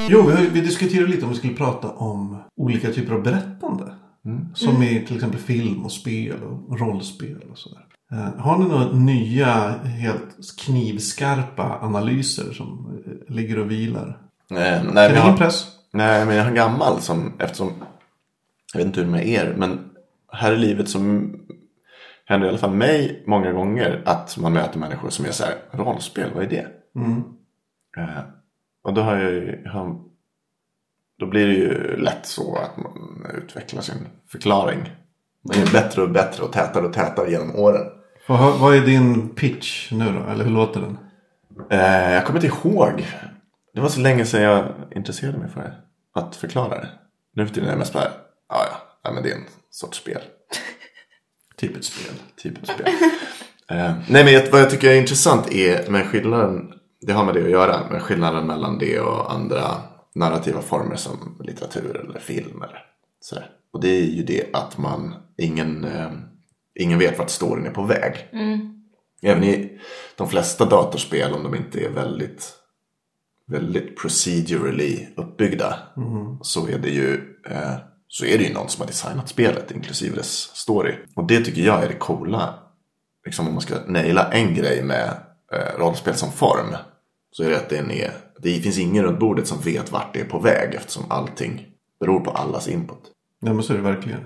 [0.10, 3.94] Jo, vi, vi diskuterade lite om vi skulle prata om olika typer av berättande.
[4.54, 7.86] Som i till exempel film och spel och rollspel och sådär.
[8.12, 14.18] Eh, Har ni några nya, helt knivskarpa analyser som eh, ligger och vilar?
[14.52, 15.68] Eh, nej, Kan men jag, press?
[15.94, 17.72] nej, men jag en gammal som, eftersom,
[18.74, 19.80] jag vet inte hur det är med er, men
[20.32, 21.36] här i livet som
[22.26, 25.54] händer i alla fall mig många gånger att man möter människor som är så här,
[25.72, 26.68] rollspel, vad är det?
[26.96, 27.24] Mm.
[28.84, 30.00] Och då har ju, har,
[31.19, 34.91] då blir det ju lätt så att man utvecklar sin förklaring.
[35.43, 37.88] Den är bättre och bättre och tätare och tätare genom åren.
[38.28, 40.32] Vad, vad är din pitch nu då?
[40.32, 40.98] Eller hur låter den?
[41.69, 43.06] Eh, jag kommer inte ihåg.
[43.74, 44.65] Det var så länge sedan jag
[44.96, 45.74] intresserade mig för det.
[46.13, 46.89] Att förklara det.
[47.36, 48.08] Nu för tiden är det mest bara,
[48.50, 48.65] ja
[49.04, 50.22] ja, men det är en sorts spel.
[51.58, 52.13] Typ ett spel.
[52.36, 52.88] Typ av spel.
[53.69, 56.74] eh, nej men vad jag tycker är intressant är med skillnaden,
[57.08, 59.62] det har med det att göra, med skillnaden mellan det och andra
[60.16, 62.86] narrativa former som litteratur eller film eller
[63.22, 63.50] sådär.
[63.74, 66.12] Och det är ju det att man, ingen, eh,
[66.80, 68.30] ingen vet vart storyn är på väg.
[69.22, 69.80] Även i
[70.16, 72.54] de flesta datorspel, om de inte är väldigt,
[73.48, 75.76] väldigt procedurally uppbyggda,
[76.42, 77.13] så är det ju
[77.50, 77.78] eh,
[78.13, 80.96] så är det ju någon som har designat spelet, inklusive dess story.
[81.16, 82.54] Och det tycker jag är det coola.
[83.26, 85.10] Liksom om man ska naila en grej med
[85.54, 86.76] eh, rollspel som form,
[87.34, 90.19] så är det att den är, det finns ingen runt bordet som vet vart det
[90.19, 91.65] är på väg eftersom allting
[92.00, 93.02] beror på allas input.
[93.39, 94.19] Ja men så är det verkligen.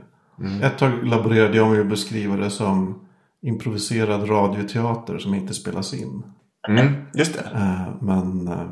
[0.64, 3.08] Ett tag laborerade jag med att beskriva det som
[3.42, 6.24] improviserad radioteater som inte spelas in.
[6.70, 7.50] Mm, just det.
[7.56, 8.70] Eh, men eh,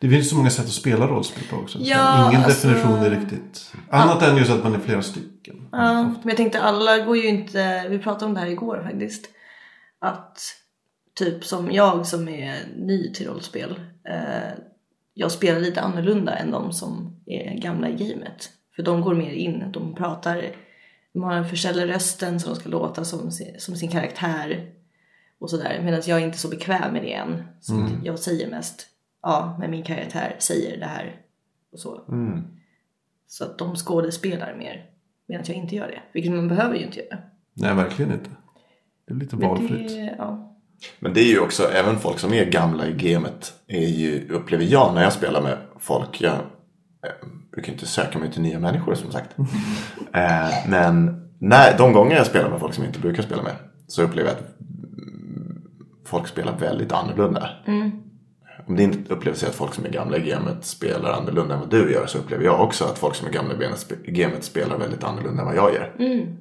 [0.00, 1.78] det finns så många sätt att spela rollspel på också.
[1.78, 3.72] Så Ja, ingen alltså- definition är riktigt.
[3.90, 5.68] Annat än just att man är flera stycken.
[5.72, 9.26] Ja, men jag tänkte alla går ju inte, vi pratade om det här igår faktiskt.
[10.00, 10.38] Att
[11.14, 13.80] typ som jag som är ny till rollspel.
[14.04, 14.52] Eh,
[15.14, 18.50] jag spelar lite annorlunda än de som är gamla i gamet.
[18.76, 20.56] För de går mer in, de pratar,
[21.12, 24.72] de har en förställarrösten som de ska låta som, som sin karaktär.
[25.38, 25.80] Och sådär.
[25.84, 27.42] Medan jag är inte så bekväm med det än.
[27.60, 28.86] Så jag säger mest,
[29.22, 31.20] ja men min karaktär säger det här.
[31.72, 32.04] Och så.
[32.08, 32.42] Mm.
[33.26, 34.90] Så att de skådespelar mer.
[35.26, 36.02] Medan jag inte gör det.
[36.12, 37.18] Vilket man behöver ju inte göra.
[37.52, 38.30] Nej, verkligen inte.
[39.06, 39.88] Det är lite valfritt.
[39.88, 40.49] det, ja.
[40.98, 44.64] Men det är ju också, även folk som är gamla i gamet är ju, upplever
[44.64, 46.20] jag när jag spelar med folk.
[46.20, 49.38] Jag eh, brukar inte söka mig till nya människor som sagt.
[50.12, 53.54] eh, men när, de gånger jag spelar med folk som jag inte brukar spela med
[53.86, 55.62] så upplever jag att mm,
[56.06, 57.50] folk spelar väldigt annorlunda.
[58.66, 61.70] Om din upplevelse är att folk som är gamla i gamet spelar annorlunda än vad
[61.70, 63.54] du gör så upplever jag också att folk som är gamla
[64.04, 65.92] i gamet spelar väldigt annorlunda än vad jag gör.
[65.98, 66.36] Mm,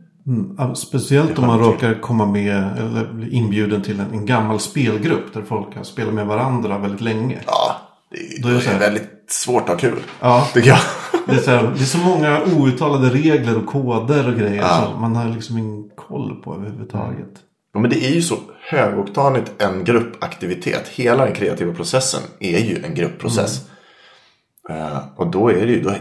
[0.58, 5.34] ja, speciellt om man råkar komma med eller bli inbjuden till en, en gammal spelgrupp
[5.34, 7.40] där folk har spelat med varandra väldigt länge.
[7.46, 7.76] Ja,
[8.12, 10.00] det Då är det här- är väldigt svårt att ha kul.
[10.22, 10.80] Ja, Tycker jag.
[11.28, 15.02] det är, så här, det är så många outtalade regler och koder och grejer som
[15.02, 17.30] man har liksom ingen koll på överhuvudtaget.
[17.74, 18.36] Ja, men det är ju så
[18.70, 20.88] högoktanigt en gruppaktivitet.
[20.88, 23.62] Hela den kreativa processen är ju en gruppprocess.
[24.70, 25.94] Eh, och då, är det ju, då,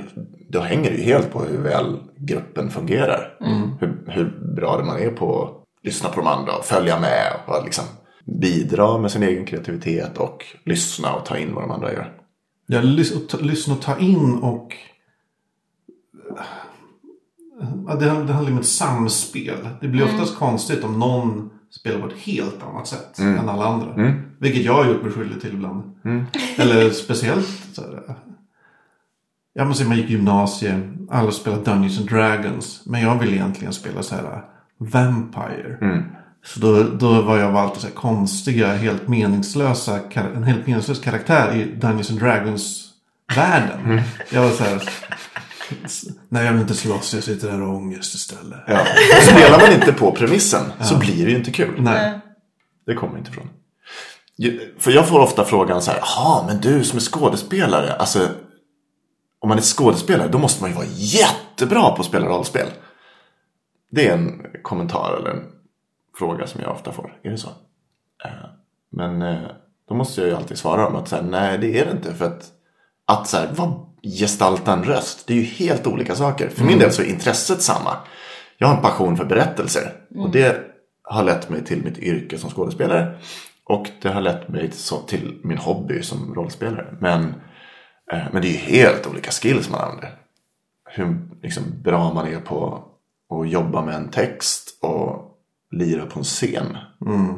[0.49, 3.35] då hänger det ju helt på hur väl gruppen fungerar.
[3.81, 7.33] Hur, hur bra man är på att lyssna på de andra och följa med.
[7.47, 7.85] Och liksom
[8.25, 12.13] bidra med sin egen kreativitet och lyssna och ta in vad de andra gör.
[12.67, 14.77] Jag lys- och ta- lyssna och ta in och...
[17.87, 19.69] Ja, Det handlar det handlar om ett samspel.
[19.81, 23.95] Det blir oftast konstigt om någon spelar på ett helt annat sätt än alla andra.
[24.39, 25.83] Vilket jag har gjort mig skyldig till ibland.
[26.59, 28.03] Eller speciellt så här,
[29.59, 30.85] Jag måste säga, man gick gymnasiet.
[31.11, 32.83] Alla spelade Dungeons and Dragons.
[32.87, 34.45] Men jag ville egentligen spela så här
[34.79, 36.05] Vampire.
[36.45, 41.55] Så då, då var jag alltid så här konstiga, helt meningslösa, en helt meningslös karaktär
[41.55, 44.01] i Dungeons and Dragons-världen.
[44.33, 44.83] Jag var så här,
[46.29, 48.61] nej jag vill inte slåss, jag sitter här och har ångest istället.
[48.67, 48.87] Ja.
[49.23, 51.75] Spelar man inte på premissen så blir det ju inte kul.
[51.79, 52.19] Nej.
[52.87, 53.49] Det kommer inte ifrån.
[54.79, 58.29] För jag får ofta frågan så här, jaha, men du som är skådespelare, alltså
[59.49, 62.67] om man är skådespelare då måste man ju vara jättebra på att spela rollspel.
[63.91, 65.45] Det är en kommentar eller en
[66.19, 67.19] fråga som jag ofta får.
[67.23, 67.49] Är det så?
[68.25, 68.31] Eh,
[68.91, 69.39] Men eh,
[69.89, 72.15] då måste jag ju alltid svara dem att så här, nej det är det inte.
[72.15, 72.45] För att,
[73.07, 76.49] att så här, vad gestalta en röst, det är ju helt olika saker.
[76.49, 77.97] För min del så är intresset samma.
[78.59, 79.93] Jag har en passion för berättelser.
[80.17, 80.61] Och det
[81.03, 83.19] har lett mig till mitt yrke som skådespelare.
[83.65, 84.71] Och det har lett mig
[85.07, 86.97] till, min hobby som rollspelare.
[87.01, 87.35] Men,
[88.33, 90.15] men det är ju helt olika skills man använder.
[90.91, 92.85] Hur liksom, bra man är på
[93.31, 95.35] att jobba med en text och
[95.71, 96.77] lira på en scen.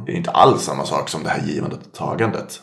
[0.06, 2.60] Det är inte alls samma sak som det här givandet och tagandet.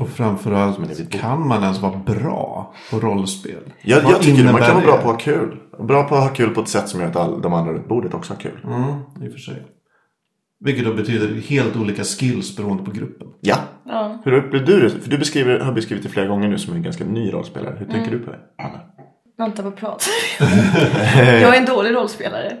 [0.00, 3.72] Och framförallt kan man ens vara bra på rollspel.
[3.82, 4.44] Jag, jag tycker.
[4.44, 5.60] Man kan vara bra på att ha kul.
[5.78, 7.88] Bra på att ha kul på ett sätt som gör att all, de andra runt
[7.88, 8.60] bordet också har kul.
[8.64, 8.84] Mm,
[9.24, 9.62] i och för sig.
[10.60, 13.28] Vilket då betyder helt olika skills beroende på gruppen.
[13.40, 13.56] Ja.
[13.86, 14.18] Ja.
[14.24, 14.90] Hur upplever du det?
[14.90, 17.76] För du beskriver, har beskrivit det flera gånger nu som en ganska ny rollspelare.
[17.78, 18.80] Hur tänker du på det, Anna?
[19.38, 20.06] Vänta, vad pratar
[21.40, 22.56] Jag är en dålig rollspelare.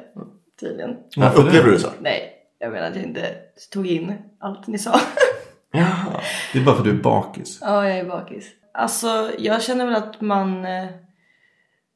[0.60, 0.96] Tydligen.
[1.16, 1.88] Ja, upplever du det så?
[2.00, 3.34] Nej, jag menar att jag inte
[3.72, 5.00] tog in allt ni sa.
[5.72, 6.20] Jaha.
[6.52, 7.58] Det är bara för att du är bakis.
[7.60, 8.46] Ja, jag är bakis.
[8.74, 10.86] Alltså, jag känner väl att man, eh,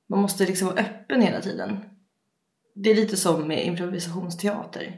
[0.09, 1.79] man måste liksom vara öppen hela tiden.
[2.75, 4.97] Det är lite som med improvisationsteater.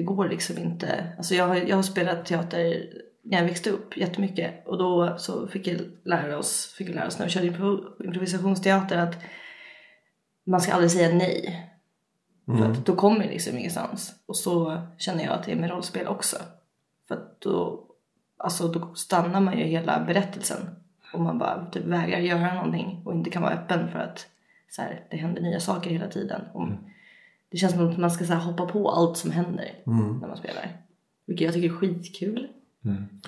[0.00, 1.12] Det går liksom inte.
[1.16, 2.86] Alltså jag har, jag har spelat teater
[3.22, 7.06] när jag växte upp jättemycket och då så fick jag lära oss, fick jag lära
[7.06, 9.16] oss när vi körde impro- improvisationsteater att
[10.44, 11.66] man ska aldrig säga nej.
[12.46, 14.14] För att då kommer det liksom ingenstans.
[14.26, 16.36] Och så känner jag att det är med rollspel också.
[17.08, 17.86] För att då,
[18.36, 20.58] alltså då stannar man ju hela berättelsen.
[21.12, 24.26] Och man bara typ vägrar göra någonting och inte kan vara öppen för att
[24.70, 26.40] så här, det händer nya saker hela tiden.
[26.52, 26.68] Och
[27.50, 30.36] Det känns som att man ska så här, hoppa på allt som händer när man
[30.36, 30.76] spelar.
[31.26, 32.48] Vilket jag tycker är skitkul.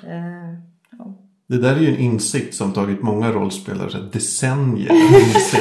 [0.07, 0.55] Eh,
[0.91, 1.15] ja.
[1.47, 5.59] Det där är ju en insikt som tagit många rollspelare decennier att inse.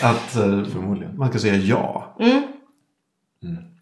[0.00, 1.16] Att eh, Förmodligen.
[1.16, 2.16] man ska säga ja.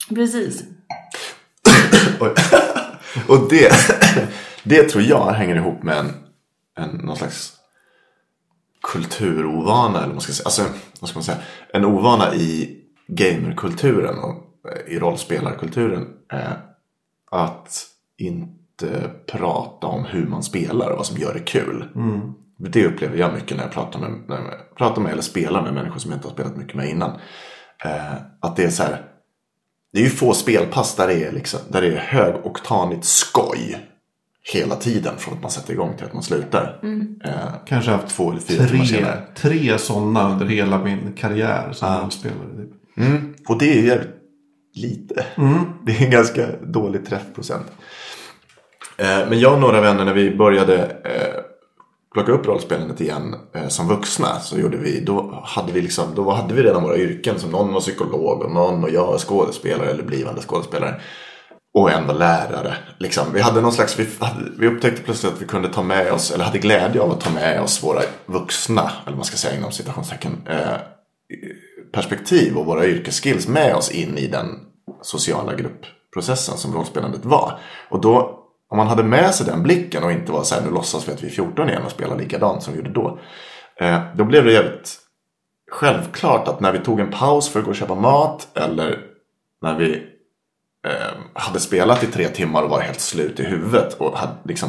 [0.08, 0.64] Precis.
[2.20, 2.34] Oj.
[3.28, 3.72] Och det,
[4.64, 6.12] det tror jag hänger ihop med en,
[6.76, 7.52] en, någon slags
[8.82, 10.44] kulturovana, eller vad man ska säga.
[10.44, 10.62] Alltså,
[11.00, 11.38] vad ska man säga?
[11.72, 12.76] En ovana i
[13.08, 14.34] gamerkulturen och
[14.70, 16.06] eh, i rollspelarkulturen.
[16.32, 16.52] Eh,
[17.30, 17.86] att
[18.18, 21.88] inte prata om hur man spelar och vad som gör det kul.
[22.58, 25.74] Det upplever jag mycket när jag pratar med, när jag pratar med eller spelar med
[25.74, 27.10] människor som jag inte har spelat mycket med innan.
[27.84, 29.02] Eh, att det är så här.
[29.92, 33.86] Det är ju få spelpass där det är, liksom, där det är högoktanigt skoj.
[34.54, 36.80] Hela tiden från att man sätter igång till att man slutar.
[37.24, 37.30] Eh,
[37.66, 39.22] Kanske haft två eller fyra timmar tre, senare.
[39.34, 42.56] tre sådana under hela min karriär som rollspelare.
[42.56, 42.70] Typ.
[42.96, 43.34] Mm.
[43.48, 44.14] Och det är ju jävligt
[44.74, 45.26] lite.
[45.86, 47.66] Det är en ganska dålig träffprocent.
[48.96, 51.42] Eh, men jag och några vänner när vi började eh,
[52.14, 54.40] plocka upp rollspelandet igen eh, som vuxna.
[54.40, 57.38] Så gjorde vi, då hade vi liksom, då hade vi redan våra yrken.
[57.38, 61.00] Som någon var psykolog och någon och jag var skådespelare eller blivande skådespelare.
[61.74, 62.74] Och en var lärare.
[62.98, 63.24] Liksom.
[63.34, 66.30] Vi, hade någon slags, vi, hade, vi upptäckte plötsligt att vi kunde ta med oss,
[66.30, 69.56] eller hade glädje av att ta med oss våra vuxna, eller vad man ska säga
[69.56, 70.76] inom citationstecken, eh,
[71.96, 74.46] perspektiv och våra yrkesskills med oss in i den
[75.02, 77.58] sociala gruppprocessen som rollspelandet var.
[77.88, 80.70] Och då, om man hade med sig den blicken och inte var så här, nu
[80.70, 83.18] låtsas vi att vi är 14 igen och spelar likadant som vi gjorde då.
[83.80, 84.98] Eh, då blev det jävligt
[85.70, 88.98] självklart att när vi tog en paus för att gå och köpa mat eller
[89.62, 89.94] när vi
[90.86, 94.68] eh, hade spelat i tre timmar och var helt slut i huvudet och hade liksom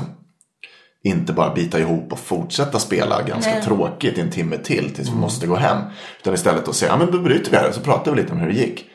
[1.04, 3.64] inte bara bita ihop och fortsätta spela ganska Nej.
[3.64, 5.78] tråkigt i en timme till tills vi måste gå hem.
[6.20, 8.34] Utan istället att säga, ja men då bryter vi här och så pratar vi lite
[8.34, 8.86] om hur det gick.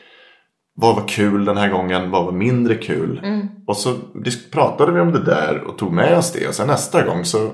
[0.75, 2.11] Vad var kul den här gången?
[2.11, 3.21] Vad var mindre kul?
[3.67, 3.95] Och så
[4.51, 6.47] pratade vi om det där och tog med oss det.
[6.47, 7.51] Och sen nästa gång så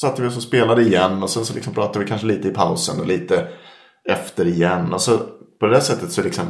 [0.00, 1.22] satte vi oss och spelade igen.
[1.22, 3.48] Och sen så liksom pratade vi kanske lite i pausen och lite
[4.08, 4.92] efter igen.
[4.92, 5.18] Och så
[5.60, 6.46] på det där sättet så liksom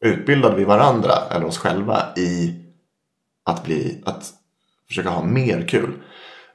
[0.00, 2.54] utbildade vi varandra, eller oss själva, i
[3.44, 4.32] att, bli, att
[4.88, 5.92] försöka ha mer kul.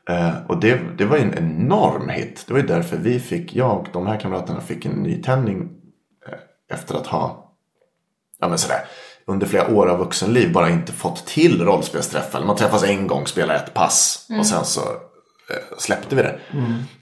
[0.09, 2.43] Eh, och det, det var en enorm hit.
[2.47, 5.69] Det var ju därför vi fick, jag och de här kamraterna fick en nytändning
[6.27, 7.43] eh, efter att ha
[8.39, 8.85] ja, men sådär,
[9.25, 12.45] under flera år av vuxenliv bara inte fått till rollspelsträffar.
[12.45, 16.39] Man träffas en gång, spelar ett pass och sen så eh, släppte vi det.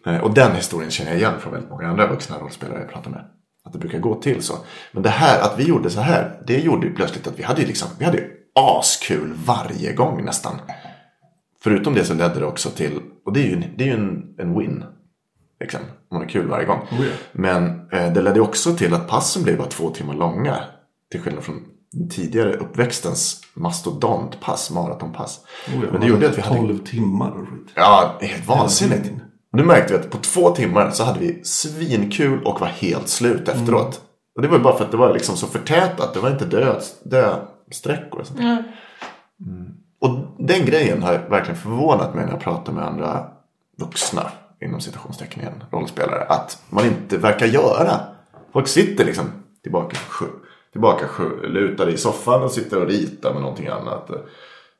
[0.06, 3.12] Eh, och den historien känner jag igen från väldigt många andra vuxna rollspelare jag pratar
[3.12, 3.26] med.
[3.66, 4.54] Att det brukar gå till så.
[4.92, 7.62] Men det här, att vi gjorde så här, det gjorde ju plötsligt att vi hade
[7.62, 10.62] liksom, vi hade ju askul varje gång nästan.
[11.64, 14.36] Förutom det så ledde det också till, och det är ju, det är ju en,
[14.38, 14.84] en win.
[15.60, 16.80] Liksom, om man har kul varje gång.
[16.92, 17.12] Oh ja.
[17.32, 20.58] Men eh, det ledde också till att passen blev bara två timmar långa.
[21.12, 25.40] Till skillnad från den tidigare uppväxtens mastodontpass, maratonpass.
[25.68, 27.72] Oh ja, Men det gjorde att vi hade 12 timmar och skit.
[27.76, 29.12] Ja, helt vansinnigt.
[29.52, 33.08] Och nu märkte vi att på två timmar så hade vi svinkul och var helt
[33.08, 34.02] slut efteråt.
[34.36, 36.14] Och det var ju bara för att det var liksom så förtätat.
[36.14, 38.40] Det var inte död, dödsträckor och sånt.
[38.40, 39.71] Mm.
[40.02, 43.28] Och den grejen har verkligen förvånat mig när jag pratar med andra
[43.78, 46.24] vuxna, inom citationstecken igen, rollspelare.
[46.24, 48.00] Att man inte verkar göra.
[48.54, 49.26] Folk sitter liksom
[49.64, 50.26] tillbaka, sju,
[50.72, 54.10] tillbaka sju, lutade i soffan och sitter och ritar med någonting annat.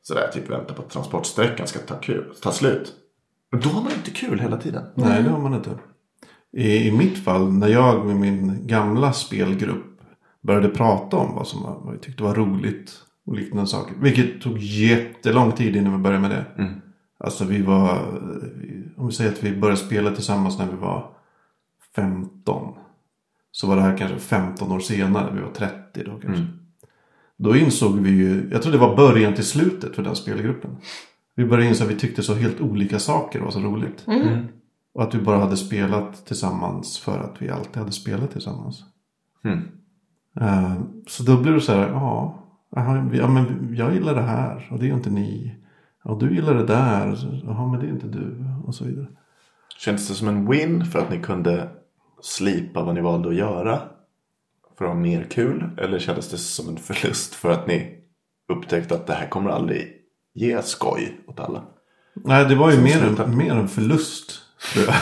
[0.02, 2.92] Sådär, typ väntar på att transportsträckan ska ta, kul, ta slut.
[3.50, 4.84] Men då har man inte kul hela tiden.
[4.94, 5.70] Nej, det har man inte.
[6.52, 10.00] I, I mitt fall, när jag med min gamla spelgrupp
[10.42, 12.92] började prata om vad som var, vad vi tyckte var roligt
[13.26, 13.94] och liknande saker.
[14.00, 16.44] Vilket tog jättelång tid innan vi började med det.
[17.18, 17.98] Alltså vi var,
[18.96, 21.10] om vi säger att vi började spela tillsammans när vi var
[21.96, 22.74] 15.
[23.50, 26.42] Så var det här kanske 15 år senare, vi var 30 då kanske.
[27.36, 30.76] Då insåg vi ju, jag tror det var början till slutet för den spelgruppen.
[31.34, 34.04] Vi började inse att vi tyckte så helt olika saker var så roligt.
[34.94, 38.84] Och att vi bara hade spelat tillsammans för att vi alltid hade spelat tillsammans.
[39.44, 39.58] Mm.
[40.40, 40.74] Eh,
[41.06, 42.41] så då blev det så här, ja,
[42.76, 45.56] aha, ja men jag gillar det här och det är inte ni.
[46.04, 49.06] Och du gillar det där, ja men det är inte du och så vidare.
[49.78, 51.68] Kändes det som en win för att ni kunde
[52.22, 53.80] slipa vad ni valde att göra?
[54.78, 55.70] För att ha mer kul?
[55.78, 57.98] Eller kändes det som en förlust för att ni
[58.52, 59.92] upptäckte att det här kommer aldrig
[60.34, 61.62] ge skoj åt alla?
[62.14, 64.32] Nej, det var ju mer en, mer en förlust.
[64.72, 64.94] Tror jag.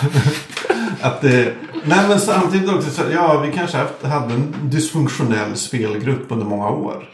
[1.01, 1.55] att det,
[1.85, 6.69] nej men samtidigt också så ja vi kanske haft, hade en dysfunktionell spelgrupp under många
[6.69, 7.09] år.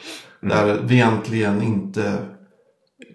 [0.48, 2.18] Där vi egentligen inte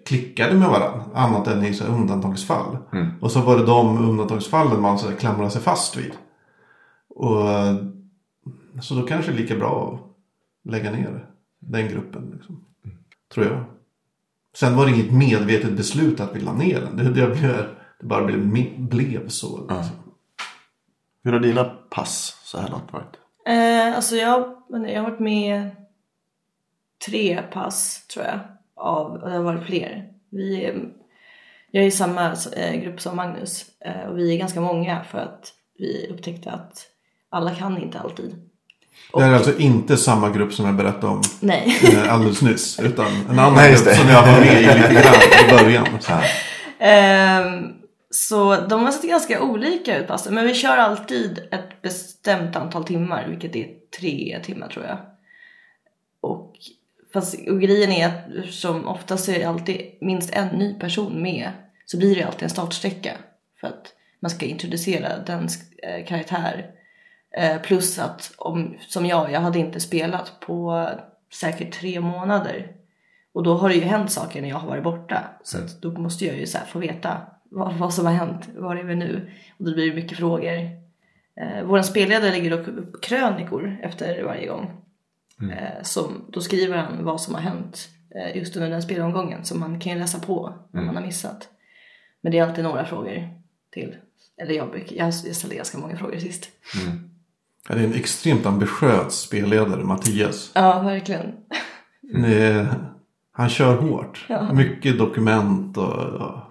[0.06, 1.04] klickade med varandra.
[1.14, 2.76] Annat än i så undantagsfall.
[3.20, 6.12] Och så var det de undantagsfallen man så klamrade sig fast vid.
[7.08, 7.46] Och,
[8.82, 11.26] så då kanske det är lika bra att lägga ner
[11.58, 12.30] den gruppen.
[12.34, 12.64] Liksom.
[13.34, 13.64] Tror jag.
[14.54, 16.96] Sen var det inget medvetet beslut att vi la ner den.
[16.96, 17.40] Det, det, blev,
[18.00, 18.48] det bara blev,
[18.88, 19.60] blev så.
[19.60, 19.96] Liksom.
[21.24, 23.16] Hur har dina pass så här långt varit?
[23.46, 25.70] Eh, alltså jag, men jag har varit med
[27.06, 28.38] tre pass tror jag.
[28.76, 30.08] Av, och det har varit fler.
[30.30, 30.74] Vi är,
[31.70, 33.64] jag är i samma eh, grupp som Magnus.
[33.84, 36.86] Eh, och vi är ganska många för att vi upptäckte att
[37.30, 38.34] alla kan inte alltid.
[39.14, 41.78] Det är alltså inte samma grupp som jag berättade om Nej.
[41.92, 42.80] eh, alldeles nyss.
[42.82, 43.94] Utan en annan Nej, grupp det.
[43.94, 45.86] som jag var med i lite grann i början.
[46.00, 46.30] Så här.
[46.78, 47.72] Ehm,
[48.10, 50.34] så de har sett ganska olika ut passen.
[50.34, 53.26] Men vi kör alltid ett bestämt antal timmar.
[53.28, 53.68] Vilket är
[54.00, 54.98] tre timmar tror jag.
[56.20, 56.54] Och,
[57.12, 61.50] fast, och grejen är att som oftast är det alltid minst en ny person med.
[61.86, 63.12] Så blir det alltid en startsträcka.
[63.60, 65.48] För att man ska introducera den
[65.82, 66.70] eh, karaktär.
[67.36, 70.88] Eh, plus att om, som jag, jag hade inte spelat på
[71.32, 72.72] säkert tre månader.
[73.32, 75.24] Och då har det ju hänt saker när jag har varit borta.
[75.42, 77.20] Så att då måste jag ju så här få veta
[77.52, 79.30] vad, vad som har hänt, var är vi nu?
[79.58, 80.52] Och då blir det mycket frågor.
[81.40, 84.81] Eh, Vår spelledare lägger dock upp krönikor efter varje gång.
[85.40, 89.44] Eh, som, då skriver han vad som har hänt eh, just under den spelomgången.
[89.44, 91.48] Så man kan ju läsa på vad man har missat.
[92.20, 93.28] Men det är alltid några frågor
[93.72, 93.96] till.
[94.42, 96.48] Eller jag, jag, jag ställde ganska många frågor sist.
[97.68, 100.50] Ja, Det är en extremt ambitiös spelledare, Mattias.
[100.54, 101.32] Ja, verkligen.
[102.14, 102.74] Är,
[103.32, 104.26] han kör hårt.
[104.28, 104.52] Ja.
[104.52, 105.84] Mycket dokument och...
[106.18, 106.50] Ja.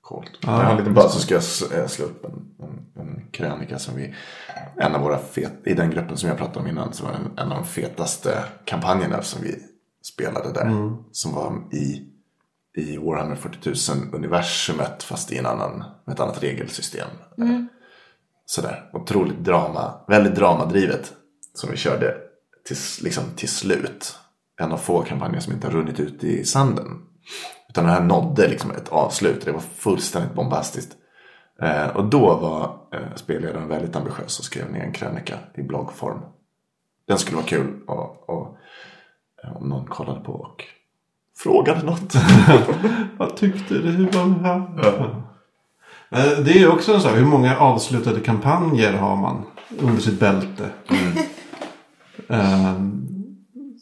[0.00, 0.38] Coolt.
[0.40, 3.28] Ja, jag har en liten buzz så ska jag eh, slå upp en, en, en
[3.32, 4.14] krönika som vi,
[4.76, 7.38] en av våra fet, i den gruppen som jag pratade om innan, så var en,
[7.38, 9.58] en av de fetaste kampanjerna som vi
[10.02, 10.66] spelade där.
[11.12, 12.02] Som var i,
[12.76, 17.08] i Warhammer 40 000 universumet fast i en annan, med ett annat regelsystem.
[18.46, 21.12] Sådär, otroligt drama, väldigt dramadrivet
[21.54, 22.16] som vi körde
[22.66, 24.16] till, liksom, till slut.
[24.60, 26.86] En av få kampanjer som inte har runnit ut i sanden.
[27.68, 29.44] Utan den här nådde liksom ett avslut.
[29.44, 30.96] Det var fullständigt bombastiskt.
[31.62, 32.62] Eh, och då var
[32.98, 36.18] eh, spelledaren väldigt ambitiös och skrev ner en krönika i bloggform.
[37.06, 38.56] Den skulle vara kul och, och,
[39.44, 40.64] eh, om någon kollade på och
[41.36, 42.14] frågade något.
[43.18, 43.90] Vad tyckte du?
[43.90, 44.24] Hur var
[44.82, 45.16] det?
[46.10, 47.16] Eh, Det är också en sak.
[47.16, 49.44] Hur många avslutade kampanjer har man
[49.78, 50.66] under sitt bälte?
[52.30, 52.74] Eh,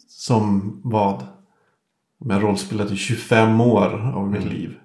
[0.07, 1.27] som vad?
[2.17, 4.79] Jag rollspelat i 25 år av mitt liv.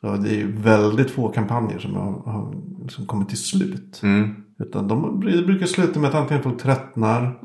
[0.00, 4.00] Så det är ju väldigt få kampanjer som har, har liksom kommit till slut.
[4.02, 4.44] Mm.
[4.58, 7.40] Utan de brukar sluta med att antingen folk tröttnar.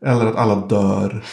[0.00, 1.24] Eller att alla dör.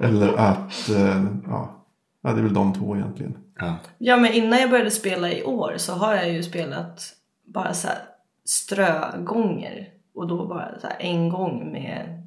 [0.00, 1.84] Eller att, eh, ja,
[2.22, 3.36] ja det är väl de två egentligen.
[3.58, 3.76] Ja.
[3.98, 7.88] Ja men innan jag började spela i år så har jag ju spelat bara så
[7.88, 7.98] här
[8.44, 9.88] strögånger.
[10.14, 12.22] Och då bara så här en gång med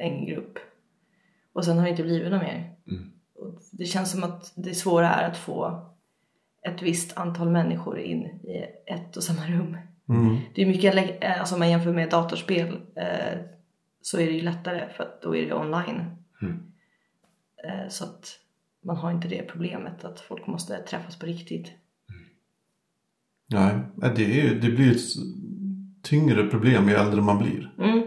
[0.00, 0.58] en grupp.
[1.52, 2.72] Och sen har det inte blivit något mer.
[3.38, 5.85] Och det känns som att det svåra är att få
[6.66, 9.76] ett visst antal människor in i ett och samma rum.
[10.08, 10.36] Mm.
[10.54, 13.38] Det är mycket, eh, alltså om man jämför med datorspel eh,
[14.02, 16.04] så är det ju lättare för att då är det online.
[17.66, 18.38] Eh, så att
[18.80, 21.72] man har inte det problemet att folk måste träffas på riktigt.
[23.46, 23.74] Nej,
[24.16, 25.02] det, är, det blir ett
[26.02, 27.72] tyngre problem ju äldre man blir.
[27.78, 28.06] Mm.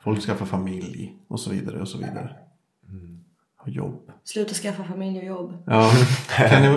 [0.00, 2.36] Folk skaffar familj och så vidare och så vidare.
[3.66, 4.10] Har jobb.
[4.24, 5.62] Sluta skaffa familj och jobb.
[5.66, 5.92] Ja,
[6.36, 6.68] kan ni,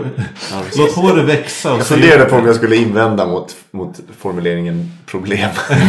[0.52, 1.74] Ja, låt håret växa.
[1.74, 5.50] Och Jag funderade på om jag skulle invända mot, mot formuleringen problem.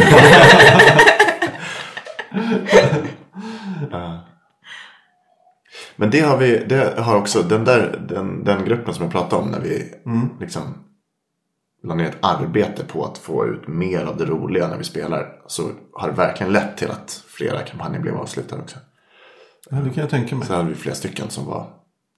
[5.95, 9.41] Men det har vi, det har också, den där, den, den gruppen som jag pratade
[9.41, 9.93] om när vi
[10.39, 10.61] liksom
[11.83, 15.27] la ner ett arbete på att få ut mer av det roliga när vi spelar.
[15.47, 18.77] Så har det verkligen lett till att flera kampanjer blev avslutade också.
[19.71, 20.47] Ja, det kan jag tänka mig.
[20.47, 21.67] Så hade vi flera stycken som var.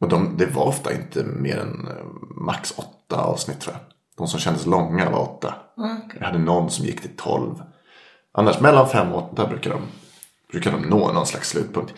[0.01, 3.81] Och de, det var ofta inte mer än eh, max åtta avsnitt tror jag.
[4.17, 5.55] De som kändes långa var åtta.
[5.77, 5.97] Mm.
[6.19, 7.63] Jag hade någon som gick till tolv.
[8.31, 9.81] Annars mellan fem och åtta brukar de,
[10.51, 11.93] brukar de nå någon slags slutpunkt.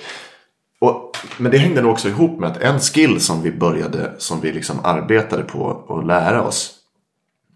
[0.80, 4.42] Och, men det hängde nog också ihop med att en skill som vi började, som
[4.42, 6.76] vi liksom arbetade på att lära oss.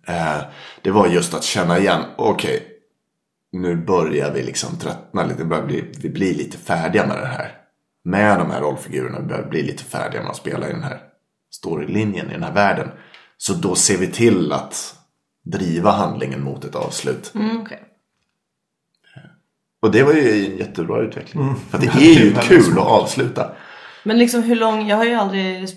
[0.08, 0.42] Eh,
[0.82, 2.68] det var just att känna igen, okej,
[3.52, 7.59] nu börjar vi liksom tröttna lite, börjar bli, vi blir lite färdiga med det här.
[8.04, 11.00] Med de här rollfigurerna, vi börjar bli lite färdiga med att spela i den här
[11.52, 12.90] storylinjen, i den här världen.
[13.38, 14.96] Så då ser vi till att
[15.44, 17.32] driva handlingen mot ett avslut.
[17.36, 17.84] Mm, okej.
[19.82, 21.56] Och det var ju en jättebra utveckling.
[21.56, 23.52] För att det är det är ju kul att avsluta.
[24.04, 25.70] Men liksom hur lång, jag har ju aldrig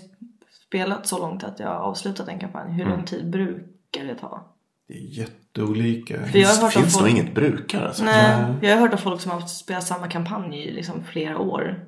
[0.67, 2.71] spelat så långt att jag har avslutat en kampanj.
[2.73, 2.95] Hur Mm.
[2.97, 4.45] lång tid brukar det ta?
[4.87, 6.25] Det är jätteolika.
[6.25, 7.11] För jag har hört finns nog folk...
[7.13, 7.87] inget brukare.
[7.87, 8.03] Alltså.
[8.03, 11.85] Nej, jag har hört av folk som har spelat samma kampanj i liksom flera år.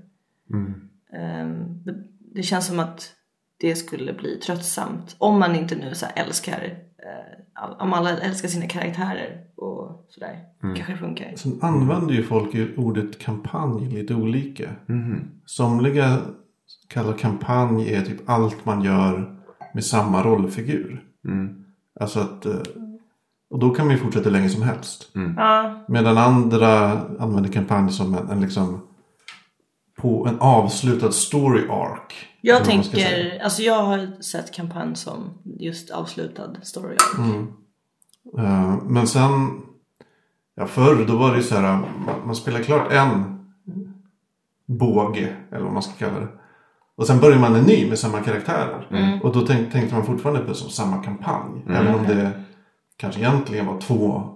[1.14, 2.04] Ehm, men
[2.36, 3.12] det känns som att
[3.60, 6.64] det skulle bli tröttsamt om man inte nu så älskar
[6.98, 10.40] eh, om alla älskar sina karaktärer och sådär.
[10.62, 11.34] Kanske det funkar.
[11.36, 14.70] Sen använder ju folk ordet kampanj lite olika.
[14.86, 15.32] Mhm.
[15.46, 16.18] Somliga
[16.88, 19.40] kallar kampanj är typ allt man gör
[19.74, 21.04] med samma rollfigur.
[21.28, 21.64] Mm.
[22.00, 22.46] Alltså att...
[22.46, 22.60] eh,
[23.50, 25.12] Och då kan man ju fortsätta länge som helst.
[25.38, 28.82] Ja, Medan andra använder kampanj som en, en liksom
[30.06, 32.14] på en avslutad story arc.
[32.42, 36.96] jag tänker, alltså jag har sett kampanj som just avslutad story.
[38.38, 39.62] Eh, men sen,
[40.56, 43.40] ja förr då var det ju så här, man, man spelar klart en
[44.66, 46.28] båge, eller vad man ska kalla det.
[46.96, 48.88] Och sen börjar man en ny med samma karaktärer.
[49.24, 51.64] Och då tänk, tänkte man fortfarande på som samma kampanj.
[51.70, 52.32] Även om det
[52.98, 54.30] kanske egentligen var två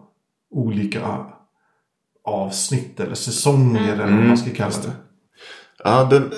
[0.52, 1.26] olika
[2.24, 5.09] avsnitt eller säsonger eller vad man ska kalla det.
[5.84, 6.34] Ja, den,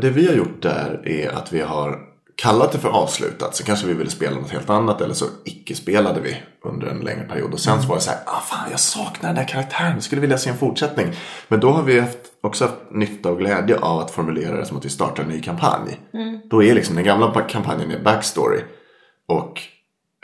[0.00, 2.08] det vi har gjort där är att vi har
[2.42, 3.56] kallat det för avslutat.
[3.56, 7.24] Så kanske vi ville spela något helt annat eller så icke-spelade vi under en längre
[7.24, 7.52] period.
[7.52, 10.02] Och sen så var det så här, ah fan jag saknar den där karaktären, jag
[10.02, 11.06] skulle vilja se en fortsättning.
[11.48, 14.76] Men då har vi haft, också haft nytta och glädje av att formulera det som
[14.76, 16.00] att vi startar en ny kampanj.
[16.50, 18.60] Då är liksom den gamla kampanjen är backstory.
[19.28, 19.60] Och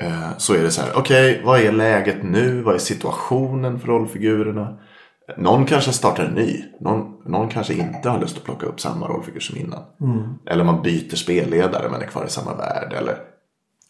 [0.03, 2.63] eh, så är det så här, okej vad är läget nu?
[2.63, 4.79] Vad är situationen för rollfigurerna?
[5.37, 6.65] Någon kanske startar en ny.
[6.81, 9.83] Någon, någon kanske inte har lust att plocka upp samma rollfigur som innan.
[10.47, 12.93] Eller man byter spelledare men är kvar i samma värld.
[12.93, 13.19] Eller,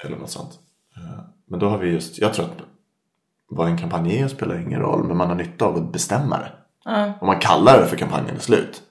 [0.04, 0.58] eller något sånt.
[0.96, 1.20] Eh,
[1.50, 2.52] Men då har vi just, jag tror att
[3.48, 5.04] vad en kampanj är spelar ingen roll.
[5.04, 6.52] Men man har nytta av att bestämma det.
[7.20, 8.82] Om man kallar det för kampanjen är slut.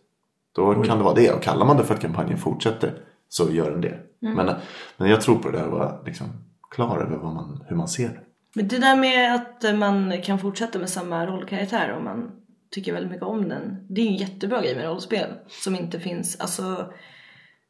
[0.55, 1.31] Då kan det vara det.
[1.31, 2.93] Och kallar man det för att kampanjen fortsätter
[3.29, 3.99] så gör den det.
[4.35, 4.55] Men,
[4.97, 6.27] men jag tror på det där att vara liksom
[6.71, 8.19] klar över vad man, hur man ser det.
[8.55, 12.31] Men det där med att man kan fortsätta med samma rollkaraktär om man
[12.71, 13.87] tycker väldigt mycket om den.
[13.89, 16.39] Det är ju en jättebra grej med rollspel som inte finns.
[16.39, 16.93] Alltså,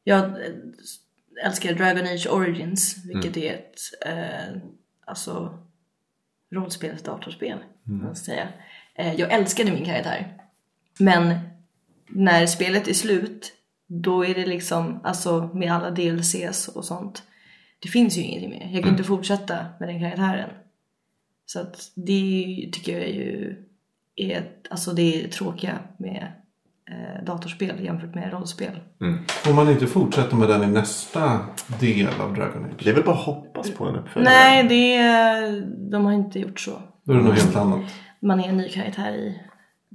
[0.03, 0.34] jag
[1.45, 4.61] älskar Dragon Age Origins vilket är ett eh,
[5.05, 5.59] alltså,
[6.55, 7.57] rollspel, ett datorspel.
[7.86, 8.47] kan Man säga.
[8.95, 10.38] Eh, jag älskade min karaktär.
[10.99, 11.39] Men
[12.09, 13.53] när spelet är slut
[13.88, 17.23] då är det liksom, alltså med alla DLCs och sånt.
[17.79, 18.69] Det finns ju ingenting mer.
[18.73, 20.49] Jag kan inte fortsätta med den karaktären.
[21.54, 23.56] Så att det tycker jag ju
[24.16, 26.32] är, alltså det är tråkiga med
[26.91, 28.80] eh, datorspel jämfört med rollspel.
[29.28, 31.39] Får man inte fortsätta med den i nästa
[31.80, 32.84] del av Dragon Age?
[32.84, 34.34] Det är väl bara att hoppas på en uppföljare.
[34.34, 36.82] Nej, det är, de har inte gjort så.
[37.04, 37.82] Då är det något helt annat.
[38.22, 39.41] Man är en ny karaktär i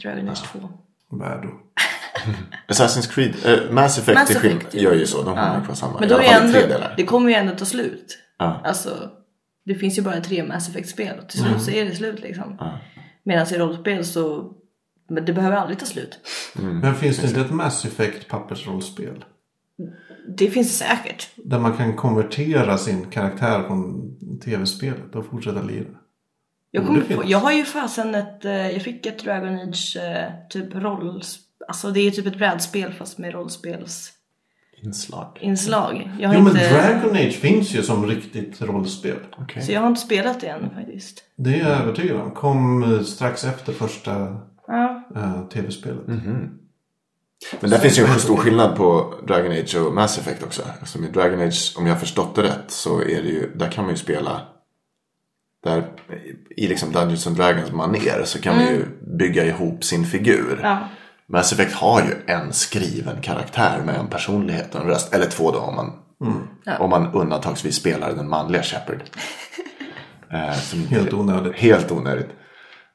[0.03, 0.59] Dragon Age 2.
[1.11, 1.49] Värld.
[2.69, 5.23] Assassin's Creed, eh, Mass Effect, Mass är Effect, gör ju så.
[5.23, 6.01] De har ju kvar samma.
[6.01, 8.19] Men då är ändå, det kommer ju ändå ta slut.
[8.39, 8.61] Ja.
[8.65, 9.11] Alltså,
[9.69, 12.59] det finns ju bara tre Mass Effect-spel och till slut så är det slut liksom.
[13.23, 14.53] Medan i rollspel så,
[15.09, 16.19] men det behöver aldrig ta slut.
[16.55, 19.25] Men finns det inte ett Mass Effect pappersrollspel?
[20.37, 21.31] Det finns det säkert.
[21.37, 24.11] Där man kan konvertera sin karaktär från
[24.45, 25.87] tv-spelet och fortsätta lira.
[26.71, 30.49] Jag, kommer på, jag har ju fasen ett, eh, jag fick ett Dragon Age eh,
[30.49, 31.23] typ roll,
[31.69, 34.18] alltså det är typ ett brädspel fast med rollspelsinslag.
[35.41, 36.11] Inslag.
[36.21, 39.17] Jag har Jo men inte, Dragon Age finns ju som riktigt rollspel.
[39.39, 39.63] Okej.
[39.63, 41.25] så jag har inte spelat det än faktiskt.
[41.37, 42.31] Det är jag övertygad om.
[42.31, 45.05] Kom eh, strax efter första Ja.
[45.17, 46.07] eh, tv-spelet.
[47.61, 50.63] Men där finns ju en stor skillnad på Dragon Age och Mass Effect också.
[50.81, 53.69] Alltså med Dragon Age, om jag har förstått det rätt, så är det ju, där
[53.69, 54.41] kan man ju spela
[55.65, 55.85] där
[56.57, 58.85] i liksom Dungeons and Dragons manér så kan man ju
[59.19, 60.61] bygga ihop sin figur.
[60.63, 60.89] Ja.
[61.33, 65.15] Mass Effect har ju en skriven karaktär med en personlighet och en röst.
[65.15, 65.93] Eller två då om man,
[66.81, 69.03] om man undantagsvis spelar den manliga Shepard.
[70.33, 71.57] Eh, Helt onödigt.
[71.57, 72.29] Helt onödigt.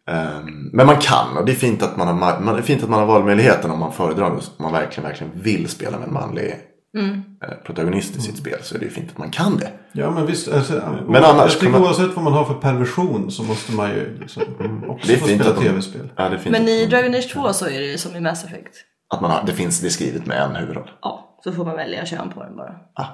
[0.10, 2.64] Ehm, men man kan och det är fint att man har, ma- man, det är
[2.64, 6.08] fint att man har valmöjligheten om man föredrar om man verkligen, verkligen vill spela med
[6.08, 6.56] en manlig
[6.98, 9.72] eh, protagonist i sitt spel så är det ju fint att man kan det.
[9.92, 10.48] Ja men visst.
[10.48, 10.74] Alltså,
[11.08, 14.18] Men annars jag tycker man- oavsett vad man har för perversion så måste man ju
[14.20, 14.44] liksom
[14.88, 16.10] också Det är få fint spela att de- tv-spel.
[16.16, 18.44] Ja, det är fint Men i Dragon Age 2 så är det som i Mass
[18.46, 18.76] Effect.
[19.10, 20.92] att man har, det finns det skrivet med en huvudroll.
[21.02, 22.76] Ja, så får man välja kön på den bara.
[22.94, 23.06] Ah,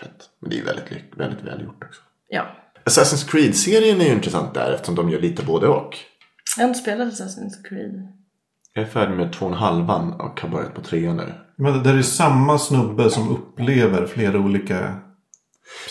[0.00, 0.28] fett.
[0.40, 2.00] Men det är väldigt, lyck- väldigt väl gjort också.
[2.28, 2.46] Ja.
[2.84, 5.96] Assassin's Creed-serien är ju intressant där eftersom de gör lite både och.
[6.56, 8.08] Jag har inte spelat Assassin's Creed.
[8.74, 11.32] Jag är färdig med två och en halvan och har börjat på trean nu.
[11.58, 14.94] Men det är samma snubbe som upplever flera olika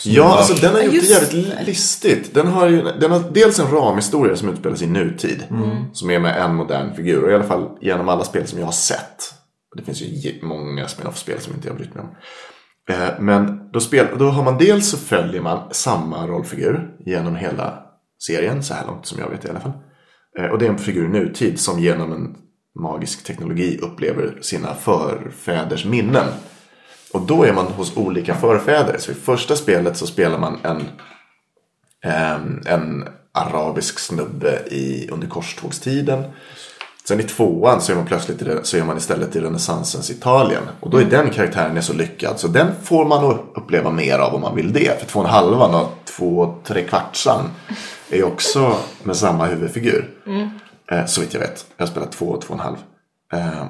[0.05, 2.33] Ja, alltså den har gjort det jävligt listigt.
[2.33, 5.43] Den har ju den har dels en ramhistoria som utspelar sig i nutid.
[5.93, 7.23] Som är med en modern figur.
[7.23, 9.33] Och i alla fall genom alla spel som jag har sett.
[9.75, 12.09] Det finns ju många spin-off-spel som inte jag har brytt mig om.
[12.89, 17.79] Eh, Men då, spel, då har man dels så följer man samma rollfigur genom hela
[18.27, 18.63] serien.
[18.63, 19.73] Så här långt som jag vet i alla fall.
[20.39, 22.35] Eh, Och det är en figur i nutid som genom en
[22.83, 26.27] magisk teknologi upplever sina förfäders minnen.
[27.13, 28.97] Och då är man hos olika förfäder.
[28.99, 30.83] Så i första spelet så spelar man en,
[32.11, 36.23] em, en arabisk snubbe i, under korstågstiden.
[37.07, 40.63] Sen i tvåan så är man plötsligt i, så är man istället i renässansens Italien.
[40.79, 42.39] Och då är den karaktären är så lyckad.
[42.39, 44.99] Så den får man uppleva mer av om man vill det.
[44.99, 47.49] För två och en halvan och två tre kvartsan
[48.09, 50.09] är också med samma huvudfigur.
[50.91, 51.65] Eh, så vitt jag vet.
[51.77, 52.77] Jag har spelat två och två och en halv.
[53.33, 53.65] Eh,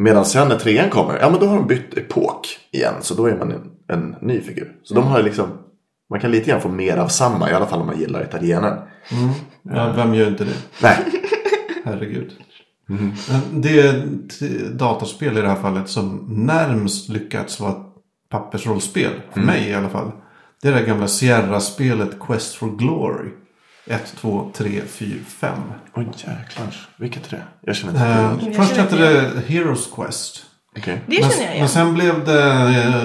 [0.00, 2.94] Medan sen när trean kommer, ja men då har de bytt epok igen.
[3.00, 4.76] Så då är man en, en ny figur.
[4.82, 5.48] Så de har liksom,
[6.10, 7.50] man kan lite grann få mer av samma.
[7.50, 8.82] I alla fall om man gillar italienare.
[9.62, 10.56] Ja, vem gör inte det?
[10.82, 10.96] Nej,
[11.84, 12.32] Herregud.
[12.86, 14.40] Men det är ett
[14.78, 17.86] datorspel i det här fallet som närmst lyckats vara ett
[18.28, 19.12] pappersrollspel.
[19.32, 20.10] För mig i alla fall.
[20.62, 23.28] Det är det gamla Sierra-spelet Quest for Glory.
[23.88, 25.58] 1, 2, 3, 4, 5.
[25.94, 26.74] oj jäklar.
[26.96, 27.42] Vilket är det?
[27.60, 27.92] Jag känner
[28.32, 30.44] inte till Eh, först hette det Heroes Quest.
[30.78, 31.00] Okej.
[31.06, 31.68] Det Men, känner jag men igen.
[31.68, 32.42] sen blev det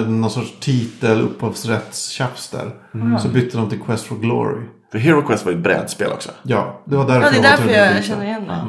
[0.00, 2.70] eh, någon sorts titel, upphovsrättstjafs där.
[3.18, 4.62] Så bytte de till Quest for Glory.
[4.92, 6.30] För Hero Quest var ju ett brädspel också.
[6.42, 8.02] Ja, det var därför Ja, det är jag därför jag byta.
[8.02, 8.66] känner igen det.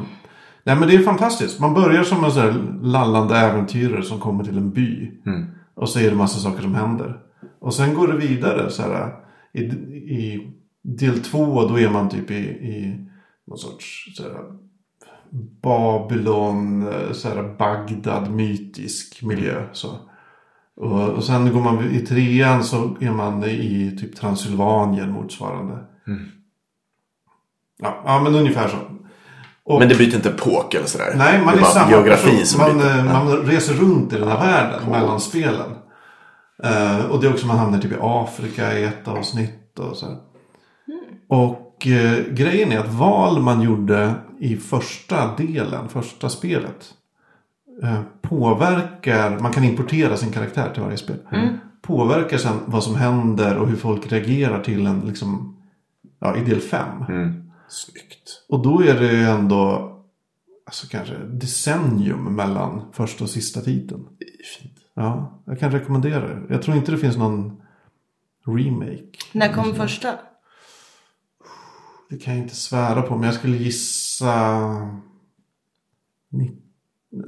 [0.63, 1.59] Nej men det är fantastiskt.
[1.59, 5.11] Man börjar som en sån här lallande äventyrare som kommer till en by.
[5.75, 7.17] Och så är det massa saker som händer.
[7.61, 9.13] Och sen går det vidare så här.
[9.53, 10.51] I, i
[10.85, 13.05] del två då är man typ i, i
[13.47, 14.31] någon sorts så här,
[15.61, 19.63] Babylon, eh, så här, Bagdad, mytisk miljö.
[19.73, 19.97] Så.
[20.77, 25.79] Och, och sen går man i trean så är man i typ Transylvanien motsvarande.
[27.77, 28.77] Ja, ja men ungefär så.
[29.63, 31.13] Och- Men det byter inte epok eller sådär.
[31.17, 32.97] Nej, man det är, bara samma geografi som Man, byter.
[32.97, 35.71] eh, man reser runt i den här världen mellan spelen.
[36.63, 40.05] Eh, och det är också man hamnar typ i Afrika i ett avsnitt och så
[40.05, 40.17] här.
[41.27, 46.93] Och eh, grejen är att val man gjorde i första delen, första spelet.
[47.83, 51.17] Eh, påverkar, man kan importera sin karaktär till varje spel.
[51.81, 55.57] Påverkar sen vad som händer och hur folk reagerar till en liksom,
[56.19, 56.87] ja i del 5.
[57.67, 58.45] Snyggt.
[58.49, 59.91] Och då är det ju ändå
[60.65, 64.07] alltså kanske decennium mellan första och sista titeln.
[64.17, 64.77] Det är fint.
[64.93, 66.41] Ja, jag kan rekommendera det.
[66.49, 67.61] Jag tror inte det finns någon
[68.45, 69.17] remake.
[69.31, 70.13] När kom första?
[72.09, 74.65] Det kan jag inte svära på, men jag skulle gissa
[76.31, 76.57] ni-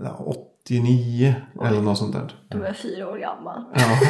[0.03, 0.33] ja,
[0.65, 2.35] 89 eller något sånt där.
[2.49, 3.63] Du var fyra år gammal.
[3.75, 3.99] Ja.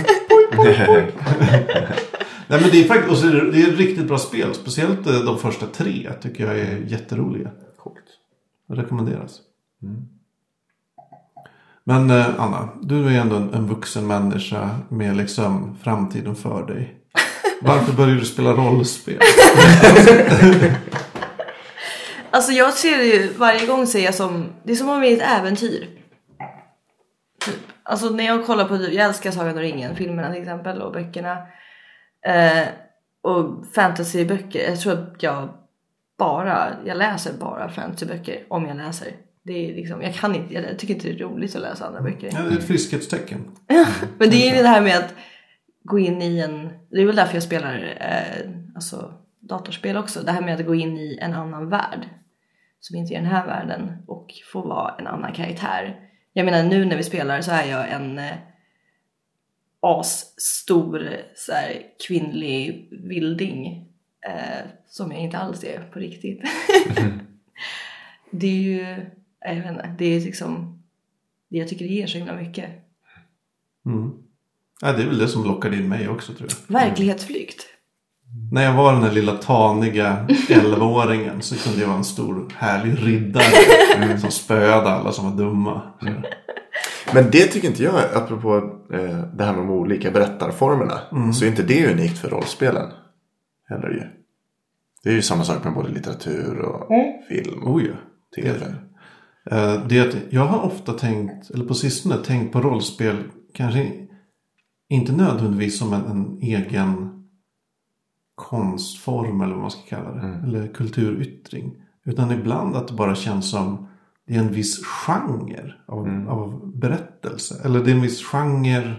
[2.49, 4.53] Nej men det är faktiskt, och så är det, det är ett riktigt bra spel.
[4.53, 7.51] Speciellt eh, de första tre tycker jag är jätteroliga.
[7.77, 8.03] Coolt.
[8.69, 9.39] Rekommenderas.
[11.83, 16.96] Men eh, Anna, du är ändå en, en vuxen människa med liksom framtiden för dig.
[17.61, 19.19] Varför började du spela rollspel?
[22.31, 25.13] Alltså jag ser det ju varje gång ser jag som, det är som om vi
[25.13, 25.87] är ett äventyr.
[27.45, 27.55] Typ.
[27.83, 30.91] Alltså när jag kollar på, typ- jag älskar Sagan om ringen, filmerna till exempel och
[30.93, 31.37] böckerna.
[32.27, 32.67] Eh,
[33.23, 35.49] och fantasyböcker, jag tror att jag
[36.17, 39.07] bara, jag läser bara fantasyböcker om jag läser.
[39.43, 42.01] Det är liksom, jag kan inte, jag tycker inte det är roligt att läsa andra
[42.01, 42.29] böcker.
[42.33, 43.51] Ja, det är ett friskhetstecken.
[44.17, 45.13] Men det är ju det här med att
[45.87, 50.21] gå in i en, det är väl därför jag spelar eh, alltså, datorspel också.
[50.21, 52.09] Det här med att gå in i en annan värld.
[52.79, 56.09] Som inte är den här världen och få vara en annan karaktär.
[56.33, 58.35] Jag menar nu när vi spelar så är jag en eh,
[59.79, 63.87] asstor så här, kvinnlig vilding.
[64.27, 66.41] Eh, som jag inte alls är på riktigt.
[68.31, 69.05] det är ju,
[69.39, 70.83] jag vet inte, det är liksom,
[71.47, 72.69] det jag tycker det ger så himla mycket.
[73.85, 74.26] Mm.
[74.81, 76.73] Ja, det är väl det som lockade in mig också tror jag.
[76.79, 77.65] Verklighetsflykt.
[78.51, 83.07] När jag var den där lilla taniga 11-åringen så kunde jag vara en stor härlig
[83.07, 84.17] riddare.
[84.19, 85.81] Som spöade alla som var dumma.
[86.01, 86.07] Så.
[87.13, 88.55] Men det tycker inte jag, apropå
[88.93, 90.99] eh, det här med de olika berättarformerna.
[91.33, 92.89] Så är inte det unikt för rollspelen.
[93.69, 94.01] Heller ju.
[95.03, 96.87] Det är ju samma sak med både litteratur och
[97.29, 97.93] film och Oh ja.
[98.35, 98.65] tv.
[99.51, 103.17] Eh, Det är att jag har ofta tänkt, eller på sistone tänkt på rollspel,
[103.53, 103.91] kanske
[104.89, 107.23] inte nödvändigtvis som en, en egen
[108.35, 110.41] konstform eller vad man ska kalla det.
[110.43, 111.75] Eller kulturyttring.
[112.03, 113.87] Utan ibland att det bara känns som
[114.27, 117.61] det är en viss genre av, av berättelse.
[117.65, 118.95] Eller det är en viss genre.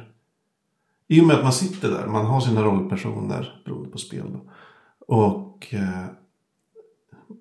[1.09, 4.33] I och med att man sitter där, man har sina rollpersoner beroende på spel.
[4.33, 4.41] Då.
[5.17, 6.05] Och eh,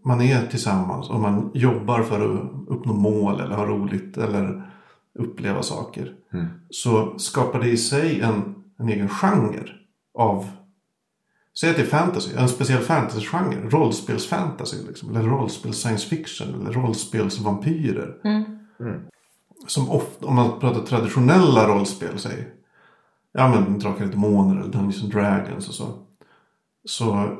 [0.05, 4.71] man är tillsammans och man jobbar för att uppnå mål eller ha roligt eller
[5.17, 6.13] uppleva saker.
[6.69, 9.69] Så skapar det i sig en, en egen genre
[10.13, 10.49] av
[11.59, 13.69] Säg att det är fantasy, en speciell fantasy-genre.
[13.69, 15.09] Rollspelsfantasy liksom.
[15.09, 16.61] Eller rollspels science fiction.
[16.61, 18.15] Eller rollspelsvampyrer.
[19.67, 22.47] Som ofta, om man pratar traditionella rollspel, säg.
[23.31, 25.99] Ja men Drakar och Demoner eller Dungeons and Dragons och så.
[26.85, 27.37] Så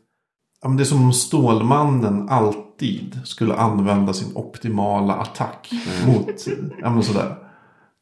[0.62, 5.70] Ja, men det är som om Stålmannen alltid skulle använda sin optimala attack
[6.06, 6.46] mot...
[6.80, 7.36] Ja, men sådär.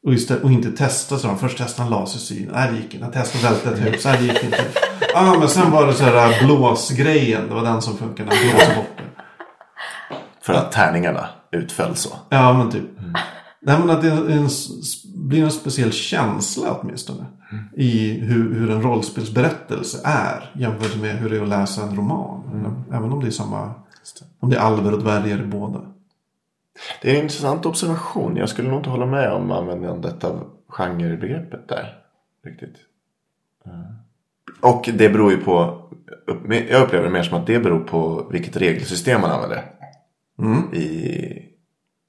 [0.07, 1.35] Och, istället, och inte testa så.
[1.35, 2.51] Först testade han lasersyn.
[2.53, 3.05] Nej, det gick inte.
[3.05, 4.05] Han testade välte ett hus.
[4.05, 4.65] Nej, det gick inte.
[5.15, 7.49] Ja, men sen var det så här blåsgrejen.
[7.49, 8.35] Det var den som funkade.
[8.35, 9.03] Han blåste bort det.
[10.43, 12.09] För att tärningarna utföll så.
[12.29, 12.85] Ja, men typ.
[13.61, 14.49] Nej, men att det en,
[15.15, 17.27] blir en speciell känsla åtminstone.
[17.77, 20.51] I hur, hur en rollspelsberättelse är.
[20.55, 22.85] Jämfört med hur det är att läsa en roman.
[22.93, 23.75] Även om det är samma.
[24.41, 25.81] Om det är alver och dvärgar i båda.
[27.03, 28.37] Det är en intressant observation.
[28.37, 31.99] Jag skulle nog inte hålla med om användandet av genrebegreppet där.
[32.45, 32.77] Riktigt.
[33.67, 33.73] Eh.
[34.61, 35.85] Och det beror ju på.
[36.71, 39.65] Jag upplever det mer som att det beror på vilket regelsystem man använder.
[40.39, 40.75] Mm.
[40.75, 41.49] I,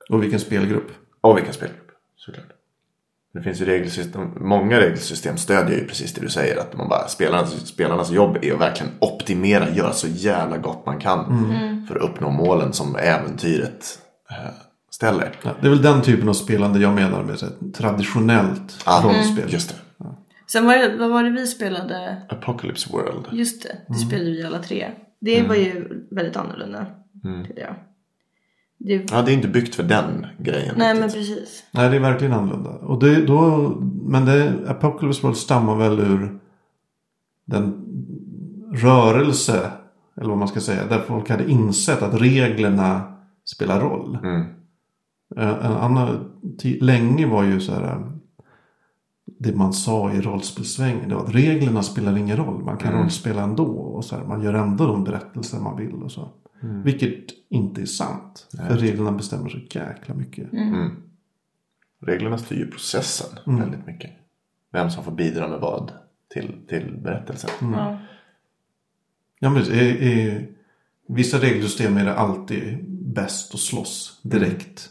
[0.10, 0.91] Och vilken spelgrupp.
[1.22, 1.92] Och vilken spelgrupp.
[2.18, 2.46] Såklart.
[3.34, 4.32] Det finns ju regelsystem.
[4.36, 6.58] Många regelsystem stödjer ju precis det du säger.
[6.60, 9.70] Att man bara, spelarnas, spelarnas jobb är att verkligen optimera.
[9.70, 11.26] Göra så jävla gott man kan.
[11.88, 14.00] För att uppnå målen som äventyret
[14.30, 14.36] eh,
[14.92, 15.32] ställer.
[15.44, 19.02] Ja, det är väl den typen av spelande jag menar med så här, traditionellt Ja,
[19.06, 19.54] rollspel.
[19.54, 19.76] Just det.
[20.52, 22.22] Sen var det, vad var det vi spelade?
[22.30, 23.28] Apocalypse World.
[23.32, 24.92] Just det, det spelade vi alla tre.
[25.22, 26.86] Det var ju väldigt annorlunda.
[27.48, 27.76] Tyckte jag.
[28.82, 30.76] Det, Ja, det är inte byggt för den grejen.
[30.78, 31.28] nej men riktigt.
[31.38, 31.64] precis.
[31.72, 32.70] Nej, det är verkligen annorlunda.
[32.70, 33.70] Och det, då,
[34.04, 36.40] men det, Apocalypse World stammar väl ur
[37.46, 37.86] den
[38.74, 39.72] rörelse,
[40.18, 43.02] eller vad man ska säga, där folk hade insett att reglerna
[43.46, 44.18] spelar roll.
[44.24, 44.42] Mm.
[45.38, 46.32] Eh, En annan,
[46.82, 48.12] länge var ju så här,
[49.42, 52.64] det man sa i rollspelssvängen, det var att reglerna spelar ingen roll.
[52.64, 56.12] Man kan rollspela ändå och så här, man gör ändå de berättelser man vill och
[56.12, 56.30] så.
[56.84, 58.48] Vilket inte är sant.
[58.68, 60.54] För reglerna bestämmer så jäkla mycket.
[60.54, 60.90] Mm.
[62.02, 63.60] Reglerna styr ju processen Mm.
[63.60, 64.12] väldigt mycket.
[64.72, 65.92] Vem som får bidra med vad
[66.34, 67.50] till, till berättelsen.
[67.62, 67.98] Ja.
[69.40, 70.46] Ja, men i, i
[71.08, 72.78] vissa regelsystem är det alltid
[73.14, 74.90] bäst att slåss direkt.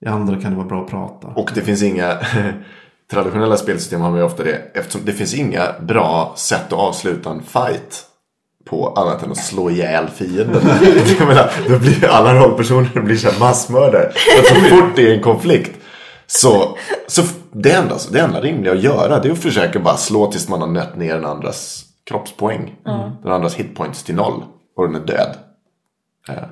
[0.00, 1.28] I andra kan det vara bra att prata.
[1.28, 2.18] Och det finns inga
[3.10, 4.62] traditionella spelsystem har man ju ofta det.
[4.74, 8.06] Eftersom det finns inga bra sätt att avsluta en fight
[8.64, 10.62] på annat än att slå ihjäl fienden.
[11.18, 14.12] Jag menar, då blir alla rollpersoner blir så här massmördare.
[14.48, 15.80] Så fort det är en konflikt
[16.32, 20.32] så, så det, enda, det enda rimliga att göra det är att försöka bara slå
[20.32, 22.74] tills man har nött ner den andras kroppspoäng.
[23.22, 24.42] Den andras hitpoints till noll.
[24.76, 25.36] Och den är död.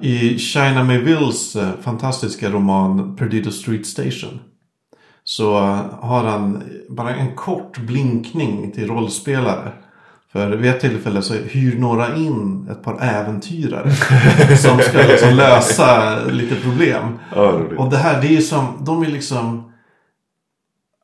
[0.01, 4.41] I China Mayvilles eh, fantastiska roman Perdido Street Station.
[5.29, 5.55] Så
[6.01, 9.73] har han bara en kort blinkning till rollspelare.
[10.33, 13.91] För vid ett tillfälle så hyr några in ett par äventyrare.
[14.57, 17.19] som ska liksom lösa lite problem.
[17.35, 17.61] Ja.
[17.79, 19.73] Och det här, det är som, de är liksom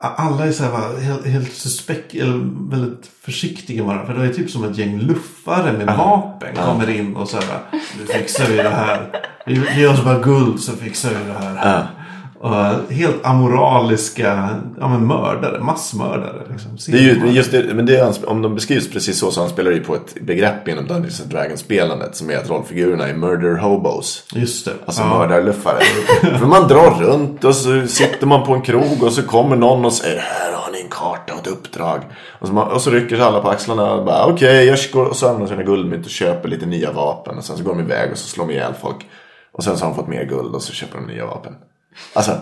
[0.01, 4.07] alla är så här, helt, helt suspekt, eller väldigt försiktiga bara.
[4.07, 7.61] För det är typ som ett gäng luffare med vapen kommer in och så här,
[7.72, 9.11] nu fixar vi det här.
[9.77, 11.53] Ge oss bara guld så fixar vi det här.
[11.53, 12.04] Och
[12.91, 14.49] helt amoraliska
[14.81, 16.43] ja, men mördare, massmördare.
[16.51, 16.71] Liksom.
[16.93, 19.77] Det är ju just det, men det om de beskrivs precis så så anspelar det
[19.77, 23.57] ju på ett begrepp inom Dungeons and Dragons spelandet som är att rollfigurerna är murder
[23.57, 24.27] hobos.
[24.35, 24.73] Just det.
[24.87, 25.19] Alltså ja.
[25.19, 25.81] mördarluffare.
[26.39, 29.85] För man drar runt och så sitter man på en krog och så kommer någon
[29.85, 32.01] och säger här har ni en karta och ett uppdrag.
[32.41, 35.05] Och så, man, och så rycker sig alla på axlarna och bara okej jag går
[35.05, 37.39] och så använder sina guldmynt och köper lite nya vapen.
[37.39, 39.07] Och sen så går de iväg och så slår de ihjäl folk.
[39.53, 41.53] Och sen så har de fått mer guld och så köper de nya vapen.
[42.13, 42.39] Alltså,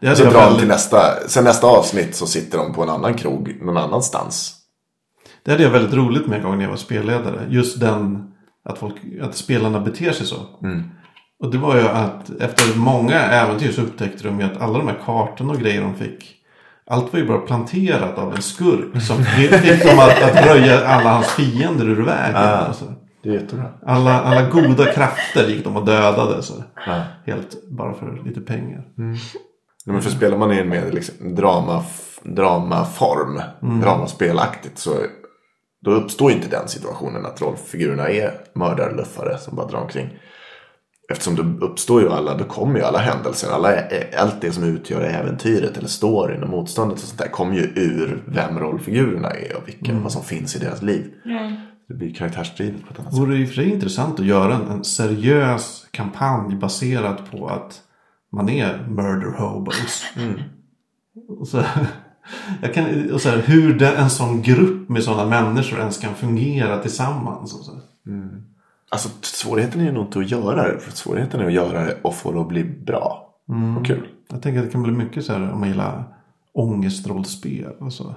[0.00, 3.14] Det så drar de till nästa, sen nästa avsnitt så sitter de på en annan
[3.14, 4.54] krog någon annanstans.
[5.44, 7.46] Det hade jag väldigt roligt med en gång när jag var spelledare.
[7.48, 8.32] Just den
[8.64, 10.36] att, folk, att spelarna beter sig så.
[11.42, 14.88] Och det var ju att efter många äventyr så upptäckte de ju att alla de
[14.88, 16.34] här kartorna och grejer de fick.
[16.86, 21.10] Allt var ju bara planterat av en skurk som fick dem att, att röja alla
[21.10, 22.36] hans fiender ur vägen.
[22.36, 22.84] Alltså.
[23.22, 23.70] Det är jättebra.
[23.86, 26.42] Alla, alla goda krafter gick de och dödade.
[26.42, 26.54] Så.
[27.26, 28.84] Helt bara för lite pengar.
[29.84, 31.84] Ja, men för spelar man in med liksom drama,
[32.22, 33.40] dramaform,
[33.80, 34.90] dramaspelaktigt så
[35.80, 40.18] då uppstår ju inte den situationen att rollfigurerna är mördarluffare som bara drar omkring.
[41.10, 43.78] Eftersom då uppstår ju alla, då kommer ju alla händelser, alla,
[44.18, 48.22] allt det som utgör äventyret eller storyn och motståndet och sånt där kommer ju ur
[48.26, 51.12] vem rollfigurerna är och vilka, vad som finns i deras liv.
[51.92, 53.26] Det blir karaktärsdrivet på ett annat Det sätt.
[53.26, 57.82] vore i och för sig intressant att göra en, en seriös kampanj baserad på att
[58.32, 60.04] man är murder hobos.
[61.28, 61.62] Och så,
[62.62, 66.14] jag kan, och så här, hur den, en sån grupp med sådana människor ens kan
[66.14, 67.54] fungera tillsammans.
[67.54, 67.72] Och så.
[68.90, 71.96] Alltså svårigheten är ju nog inte att göra det, för svårigheten är att göra det
[72.02, 73.34] och få det att bli bra
[73.78, 74.08] och kul.
[74.30, 76.04] Jag tänker att det kan bli mycket så här om man gillar
[76.52, 78.14] ångestrollspel och så.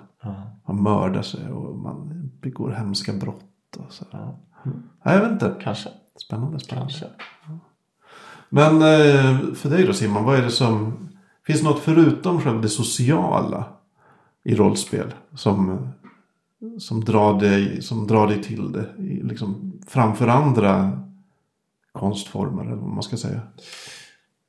[0.67, 3.41] Man mördar sig och man begår hemska brott.
[3.75, 4.05] Och så.
[4.11, 4.39] Ja,
[5.03, 5.55] jag vet inte.
[5.61, 5.89] Kanske.
[6.17, 6.93] Spännande, spännande.
[6.93, 7.05] Kanske.
[8.49, 10.93] Men eh, för dig då Simon, vad är det som...
[11.45, 13.65] Finns något förutom själva det sociala
[14.43, 15.87] i rollspel som,
[16.79, 18.93] som, drar, dig, som drar dig till det?
[19.23, 20.99] Liksom, framför andra
[21.91, 23.41] konstformer eller vad man ska säga.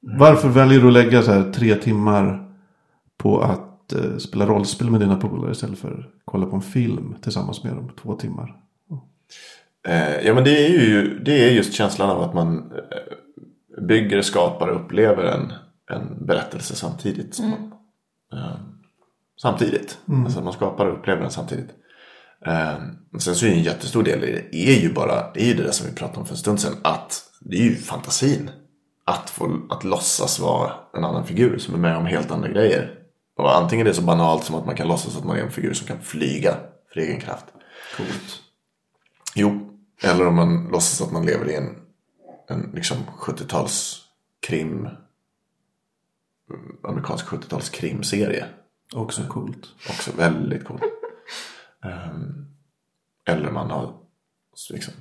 [0.00, 2.52] Varför väljer du att lägga så här tre timmar
[3.16, 7.14] på att eh, spela rollspel med dina polare istället för att kolla på en film
[7.22, 8.56] tillsammans med dem två timmar?
[9.88, 14.22] Eh, ja men det är ju det är just känslan av att man eh, bygger,
[14.22, 15.52] skapar och upplever en,
[15.90, 17.38] en berättelse samtidigt.
[17.38, 17.72] Man,
[18.32, 18.56] eh,
[19.42, 19.98] samtidigt.
[20.24, 21.70] Alltså man skapar och upplever den samtidigt.
[23.18, 25.54] Sen så är ju en jättestor del i det är ju bara det är ju
[25.54, 26.76] det där som vi pratade om för en stund sedan.
[26.82, 28.50] Att det är ju fantasin.
[29.04, 32.90] Att, få, att låtsas vara en annan figur som är med om helt andra grejer.
[33.36, 35.50] Och antingen det är så banalt som att man kan låtsas att man är en
[35.50, 36.56] figur som kan flyga
[36.92, 37.44] för egen kraft.
[37.96, 38.42] Coolt.
[39.39, 41.78] Jo, eller om man låtsas att man lever i en,
[42.49, 44.05] en liksom 70-tals
[44.41, 44.89] krim
[46.51, 48.47] mm, amerikansk 70-tals krimserie.
[48.95, 49.68] Också coolt.
[49.89, 50.80] Också väldigt cool.
[51.84, 52.47] Ehm,
[53.24, 53.99] eller man har
[54.70, 54.95] liksom,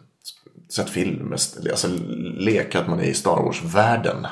[0.69, 1.87] sett film, alltså
[2.37, 4.27] leka att man är i Star Wars-världen.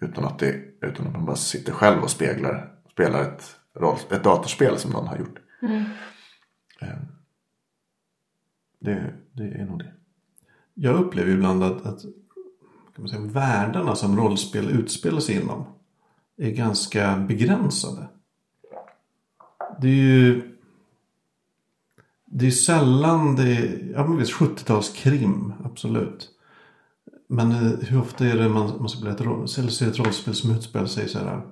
[0.00, 4.24] Utan att, det, utan att man bara sitter själv och speglar, spelar ett, roll, ett
[4.24, 5.38] datorspel som någon har gjort.
[6.80, 7.06] Ehm,
[8.82, 9.92] det, det är nog det.
[10.74, 12.02] Jag upplever ibland att, att
[12.94, 15.64] kan man säga, världarna som rollspel utspelar sig inom
[16.36, 18.08] är ganska begränsade.
[19.80, 20.52] Det är ju
[22.34, 26.30] det är sällan det är, ja men visst 70-talskrim, absolut.
[27.28, 30.34] Men eh, hur ofta är det man, man spelar ett, roll- eller ser ett rollspel
[30.34, 31.42] som utspelar sig så här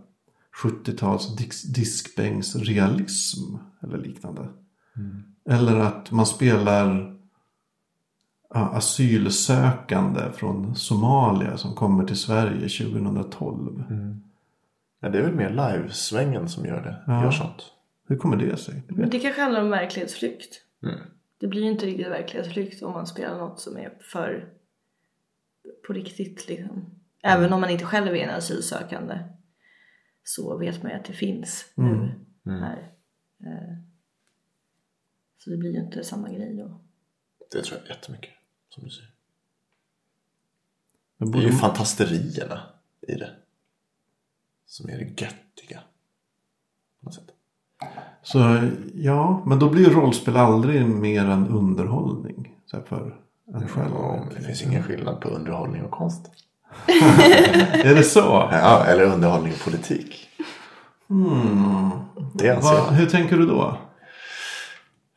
[0.62, 4.48] 70-tals disk, diskbänksrealism eller liknande.
[5.50, 7.16] Eller att man spelar
[8.54, 13.84] asylsökande från Somalia som kommer till Sverige 2012.
[15.00, 17.02] Ja, det är väl mer livesvängen som gör det.
[17.06, 17.24] Ja.
[17.24, 17.72] Gör sånt.
[18.08, 18.82] Hur kommer det sig?
[18.88, 20.62] Men det kanske handlar om verklighetsflykt.
[20.82, 20.98] Mm.
[21.38, 24.48] Det blir ju inte riktigt verklighetsflykt om man spelar något som är för
[25.86, 26.84] på riktigt liksom.
[27.22, 29.18] Även om man inte själv är en asylsökande
[30.24, 32.92] så vet man ju att det finns nu här.
[33.40, 33.76] Eh,
[35.38, 36.80] Så det blir ju inte samma grej då.
[37.52, 38.30] Det tror jag jättemycket.
[38.70, 39.10] Som du säger.
[41.18, 42.60] Det är ju fantasterierna
[43.08, 43.30] i det.
[44.66, 45.80] Som är det göttiga.
[47.04, 47.10] På
[48.22, 52.54] så ja, men då blir ju rollspel aldrig mer än underhållning.
[52.66, 53.20] Så här för
[53.54, 53.90] en själv.
[53.94, 56.30] Ja, det finns ingen skillnad på underhållning och konst.
[56.86, 58.48] Är det så?
[58.52, 60.28] Ja, eller underhållning och politik.
[62.34, 63.78] Det anser Va, hur tänker du då?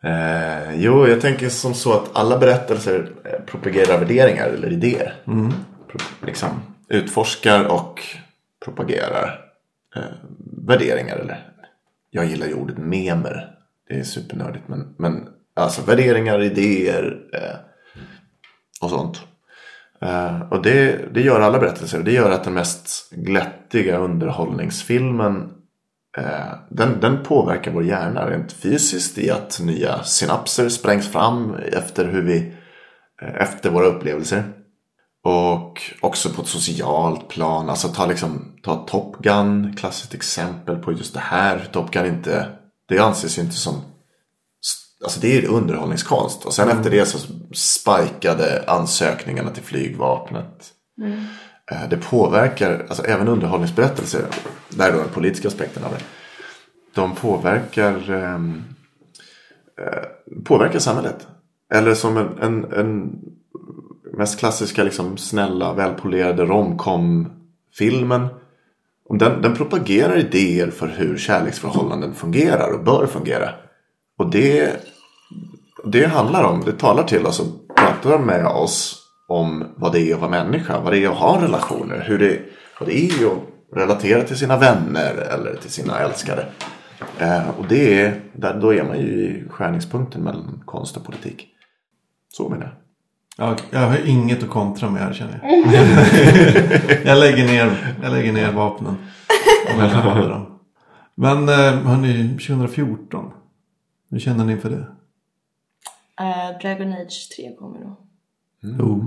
[0.03, 5.13] Eh, jo, jag tänker som så att alla berättelser eh, propagerar värderingar eller idéer.
[5.91, 6.49] Pro, liksom,
[6.89, 8.01] utforskar och
[8.65, 9.39] propagerar
[9.95, 10.01] eh,
[10.67, 11.17] värderingar.
[11.17, 11.47] Eller,
[12.09, 13.55] jag gillar ju ordet memer.
[13.87, 14.67] Det är supernördigt.
[14.67, 17.55] Men, men alltså värderingar, idéer eh,
[18.81, 19.21] och sånt.
[20.01, 22.03] Eh, och det, det gör alla berättelser.
[22.03, 25.62] Det gör att den mest glättiga underhållningsfilmen
[26.69, 32.21] den, den påverkar vår hjärna rent fysiskt i att nya synapser sprängs fram efter, hur
[32.21, 32.53] vi,
[33.21, 34.43] eh, efter våra upplevelser.
[35.23, 37.69] Och också på ett socialt plan.
[37.69, 41.67] Alltså ta, liksom, ta Top Gun, klassiskt exempel på just det här.
[41.71, 42.47] Top Gun inte,
[42.87, 43.81] det anses ju inte som
[45.03, 46.45] Alltså det är underhållningskonst.
[46.45, 47.17] Och sen efter det så
[47.53, 50.71] spikade ansökningarna till flygvapnet.
[51.05, 51.23] Eh,
[51.71, 54.25] Eh, det påverkar, alltså även underhållningsberättelser,
[54.69, 56.03] där är då den politiska aspekten av det.
[56.95, 58.63] De påverkar, ehm,
[59.81, 61.27] eh, påverkar samhället.
[61.73, 63.19] Eller som en, en, en
[64.17, 68.27] mest klassiska liksom snälla, välpolerade romcom-filmen.
[69.09, 73.49] Den, den propagerar idéer för hur kärleksförhållanden fungerar och bör fungera.
[74.17, 74.71] Och det,
[75.85, 79.02] det handlar om, det talar till oss och pratar med oss
[79.33, 80.79] om vad det är att vara människa.
[80.79, 82.03] Vad det är att ha relationer.
[82.07, 82.39] Hur det,
[82.79, 83.39] vad det är att
[83.75, 86.45] relatera till sina vänner eller till sina älskare.
[87.19, 91.47] Eh, och det är, där, då är man ju i skärningspunkten mellan konst och politik.
[92.33, 92.73] Så menar jag.
[93.37, 95.73] Ja, jag har inget att kontra med här känner jag.
[97.05, 98.95] jag, lägger ner, jag lägger ner vapnen.
[99.73, 100.59] Om jag dem.
[101.15, 103.31] Men eh, hörni, 2014.
[104.11, 104.85] Hur känner ni inför det?
[106.19, 108.02] Eh, Dragon Age 3 kommer då.
[108.63, 109.03] Oh.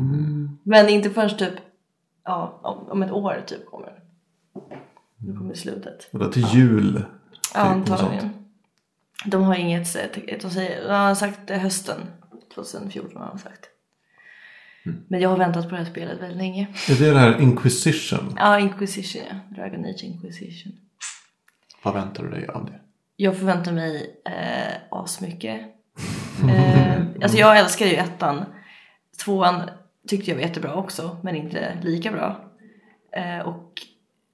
[0.63, 1.55] Men inte först typ
[2.25, 3.93] ja, om, om ett år typ kommer.
[5.17, 6.09] Nu kommer slutet.
[6.13, 7.05] Och då till jul.
[7.55, 8.31] Ja, Typ antagligen.
[9.25, 10.19] De har inget sätt.
[10.43, 12.01] De, säger, de har sagt det hösten
[12.55, 13.67] 2014 har de sagt.
[15.09, 16.69] Men jag har väntat på det här spelet väldigt länge.
[16.89, 18.35] Är det det här Inquisition?
[18.37, 19.57] Ja, Inquisition ja.
[19.57, 20.73] Dragon Age Inquisition.
[21.83, 22.81] Vad väntar du dig av det?
[23.17, 25.61] Jag förväntar mig eh, asmycket.
[26.49, 28.45] Eh, alltså jag älskar ju ettan.
[29.25, 29.71] Tvåan
[30.09, 32.37] tyckte jag var jättebra också, men inte lika bra.
[33.13, 33.73] Eh, och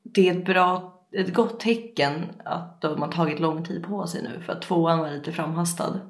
[0.02, 4.22] det är ett bra, ett gott tecken att de har tagit lång tid på sig
[4.22, 6.00] nu för att tvåan var lite framhastad.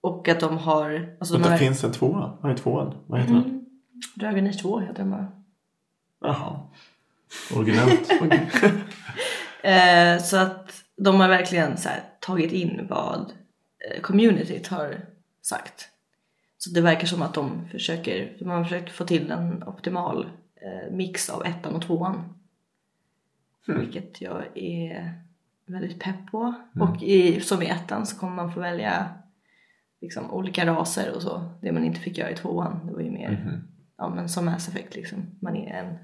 [0.00, 1.16] Och att de har...
[1.18, 2.38] Alltså de Vänta, har finns det en tvåa?
[2.40, 2.94] Vad är tvåan?
[3.06, 3.66] Vad heter den?
[4.14, 5.32] Dragon Age 2 heter den bara.
[6.20, 6.60] Jaha.
[7.56, 8.10] Originellt.
[9.62, 13.32] Eh, så att de har verkligen så här, tagit in vad
[13.90, 15.00] eh, communityt har
[15.42, 15.88] sagt.
[16.58, 20.92] Så det verkar som att de försöker, de har försökt få till en optimal eh,
[20.92, 22.34] mix av ettan och tvåan.
[23.66, 25.14] Vilket jag är
[25.66, 26.54] väldigt pepp på.
[26.80, 29.08] Och i, som i ettan så kommer man få välja
[30.00, 31.50] liksom, olika raser och så.
[31.62, 32.86] Det man inte fick göra i tvåan.
[32.86, 33.60] Det var ju mer
[33.98, 35.38] ja, men som Mass Effect liksom.
[35.40, 35.98] Man är en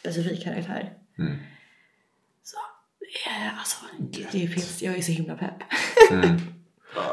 [0.00, 0.92] specifik karaktär.
[2.42, 2.56] Så
[2.98, 3.84] det är alltså,
[4.32, 5.62] det finns, jag är så himla pepp.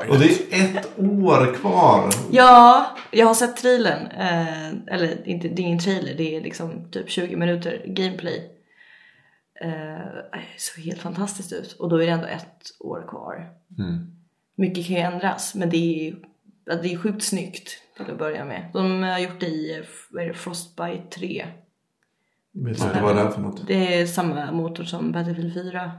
[0.10, 2.10] Och det är ett år kvar.
[2.32, 4.08] Ja, jag har sett trailern.
[4.08, 8.52] Eh, eller inte, det är ingen trailer, det är liksom typ 20 minuter gameplay.
[9.62, 9.70] Eh,
[10.32, 11.72] det såg helt fantastiskt ut.
[11.74, 13.50] Och då är det ändå ett år kvar.
[14.56, 16.16] Mycket kan ju ändras, men det är
[16.66, 18.70] det är sjukt snyggt till att börja med.
[18.74, 21.46] De har gjort det i vad är det, Frostbite 3.
[22.52, 23.68] Vet inte vad det är för något.
[23.68, 25.92] Det är samma motor som Battlefield 4.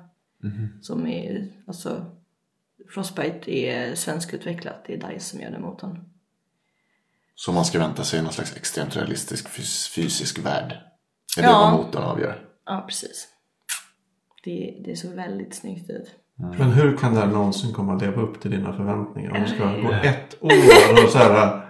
[0.80, 2.04] Som är, alltså,
[2.90, 6.04] Frostbite är svenskutvecklat, det är DICE som gör den motorn.
[7.34, 10.72] Så man ska vänta sig någon slags extremt realistisk fys- fysisk värld?
[11.38, 11.58] Är det Ja.
[11.58, 12.48] vad motorn avgör?
[12.66, 13.28] Ja, precis.
[14.44, 16.14] Det, det såg väldigt snyggt ut.
[16.58, 19.30] Men hur kan det här någonsin komma att leva upp till dina förväntningar?
[19.30, 21.62] Om det ska gå ett år och så här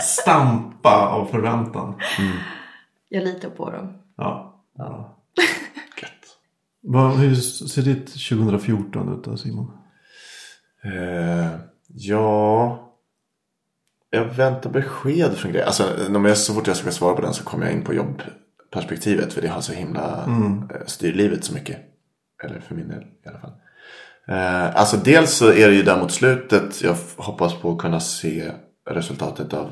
[0.00, 1.94] stampa av förväntan.
[3.08, 3.98] Jag litar på dem.
[4.16, 4.62] Ja.
[4.76, 5.16] ja.
[6.02, 7.16] Gött.
[7.18, 9.70] Hur ser ditt 2014 ut då Simon?
[10.84, 11.48] Eh,
[11.88, 12.86] ja...
[14.12, 15.66] Jag väntar besked från grejer.
[15.66, 19.32] Alltså, jag, så fort jag ska svara på den så kommer jag in på jobbperspektivet.
[19.32, 20.24] För det har så himla
[20.74, 21.78] eh, styr livet så mycket.
[22.44, 23.52] Eller för min del i alla fall.
[24.28, 26.82] Eh, alltså dels så är det ju där mot slutet.
[26.82, 28.52] Jag hoppas på att kunna se
[28.90, 29.70] resultatet av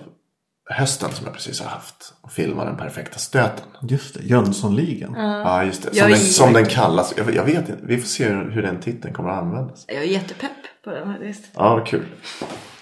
[0.71, 2.15] hösten som jag precis har haft.
[2.21, 3.67] Och filma den perfekta stöten.
[3.83, 5.15] Just det, Jönssonligan.
[5.17, 5.95] Ja, just det.
[5.95, 7.15] Som, den, som den kallas.
[7.17, 7.79] Jag, jag vet inte.
[7.83, 9.85] Vi får se hur, hur den titeln kommer att användas.
[9.89, 10.51] Jag är jättepepp
[10.85, 11.45] på den faktiskt.
[11.55, 12.07] Ja, vad kul.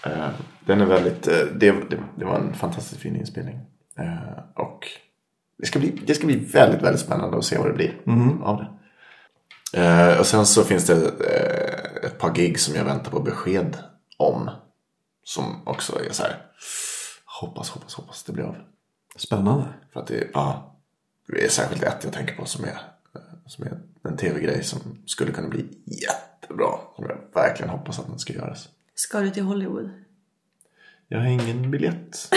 [0.07, 0.29] Eh,
[0.65, 3.61] den är väldigt, eh, det, det, det var en fantastiskt fin inspelning.
[3.99, 4.87] Eh, och
[5.59, 7.95] det ska, bli, det ska bli väldigt, väldigt spännande att se vad det blir
[8.43, 8.69] av det.
[10.19, 10.95] Och sen så finns det
[12.03, 13.77] ett par gig som jag väntar på besked
[14.17, 14.51] om.
[15.25, 16.37] Som också är så här.
[17.41, 18.57] Hoppas, hoppas, hoppas det blir av.
[19.17, 19.65] Spännande.
[19.93, 20.77] För att det, ja,
[21.29, 22.69] det är särskilt ett jag tänker på som är,
[23.15, 23.79] eh, som är
[24.09, 26.79] en tv-grej som skulle kunna bli jättebra.
[26.97, 28.69] Som jag verkligen hoppas att den ska göras.
[28.95, 29.91] Ska du till Hollywood?
[31.09, 32.29] Jag har ingen biljett.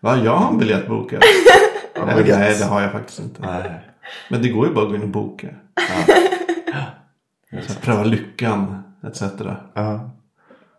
[0.00, 1.22] Va, jag har en biljett bokad.
[1.94, 2.38] Eller, biljett.
[2.38, 3.42] nej, det har jag faktiskt inte.
[3.42, 3.80] Nej.
[4.30, 5.48] Men det går ju bara att gå in och boka.
[7.50, 9.22] Så här, pröva lyckan, etc.
[9.74, 10.10] Ja.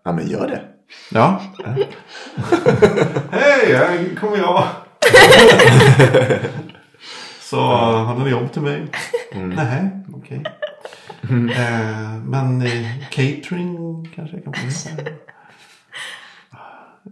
[0.04, 0.73] ja, men gör det.
[1.12, 1.42] Ja.
[3.32, 4.68] Hej, här kommer jag.
[7.42, 8.88] Så har ni jobb till mig?
[9.34, 10.44] Nej, okej.
[11.30, 15.08] Eh, men eh, catering kanske jag kan få med.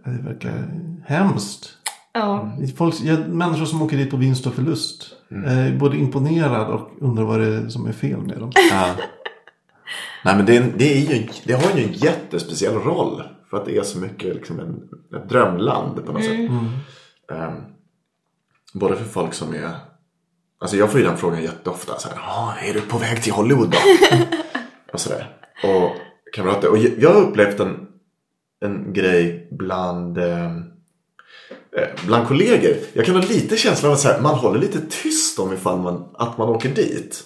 [0.04, 0.64] Det verkar
[1.06, 1.70] hemskt.
[2.12, 2.52] Ja.
[2.76, 5.12] Folk, jag, människor som åker dit på vinst och förlust.
[5.28, 8.52] Jag är både imponerad och undrar vad det är som är fel med dem.
[8.70, 8.94] Ja.
[10.24, 13.22] Nej, men det, är, det, är ju, det har ju en jättespeciell roll.
[13.52, 14.88] För att det är så mycket liksom en,
[15.20, 16.50] ett drömland på något sätt.
[17.32, 17.54] Ehm,
[18.74, 19.70] både för folk som är...
[20.60, 21.98] Alltså jag får ju den frågan jätteofta.
[21.98, 23.78] Så här, "Ah, är du på väg till Hollywood då?
[24.92, 25.36] och sådär.
[25.64, 25.90] Och
[26.32, 26.70] kamrater.
[26.70, 27.86] Och jag har upplevt en,
[28.64, 30.18] en grej bland...
[30.18, 30.64] ehm,
[31.76, 32.76] eh, Bland kollegor.
[32.92, 35.78] Jag kan ha lite känslan av att så här, man håller lite tyst om ifall
[35.78, 37.24] man, att man åker dit.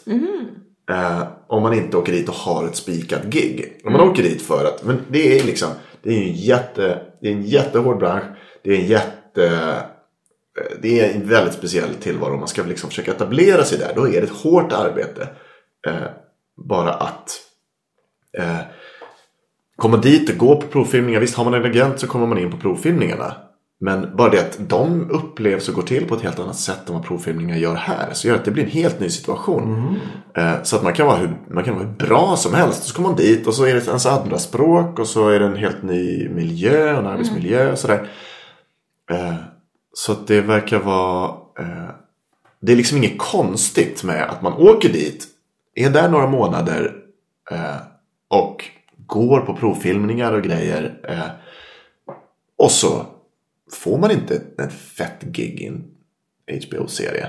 [0.91, 3.81] Eh, om man inte åker dit och har ett spikat gig.
[3.85, 5.69] Om man åker dit för att, men det är liksom,
[6.07, 8.25] det är ju en jätte, det är en jättehård bransch.
[8.63, 9.47] Det är en jätte,
[10.59, 12.33] eh, det är en väldigt speciell tillvaro.
[12.33, 15.29] Om man ska liksom försöka etablera sig där, då är det ett hårt arbete.
[15.87, 16.07] Eh,
[16.57, 17.31] bara att
[18.39, 18.59] eh,
[19.77, 21.21] komma dit och gå på provfilmningar.
[21.21, 23.35] Visst, har man en agent så kommer man in på provfilmningarna
[23.79, 26.95] men bara det att de upplevs och går till på ett helt annat sätt än
[26.95, 28.13] vad provfilmningar gör här.
[28.13, 29.97] Så gör att det blir en helt ny situation.
[30.35, 32.85] Eh, så att man kan, vara hur, man kan vara hur bra som helst.
[32.85, 35.47] Så kommer man dit och så är det ens andra språk och så är det
[35.47, 38.11] en helt ny miljö en arbetsmiljö och sådär.
[39.11, 39.35] Eh,
[39.93, 41.29] så att det verkar vara...
[41.59, 41.91] Eh,
[42.61, 45.27] det är liksom inget konstigt med att man åker dit,
[45.75, 46.97] är där några månader
[48.29, 48.65] och
[48.97, 50.95] går på provfilmningar och grejer.
[52.59, 53.07] Och så
[53.73, 55.85] får man inte ett fett gig i en
[56.67, 57.29] HBO-serie.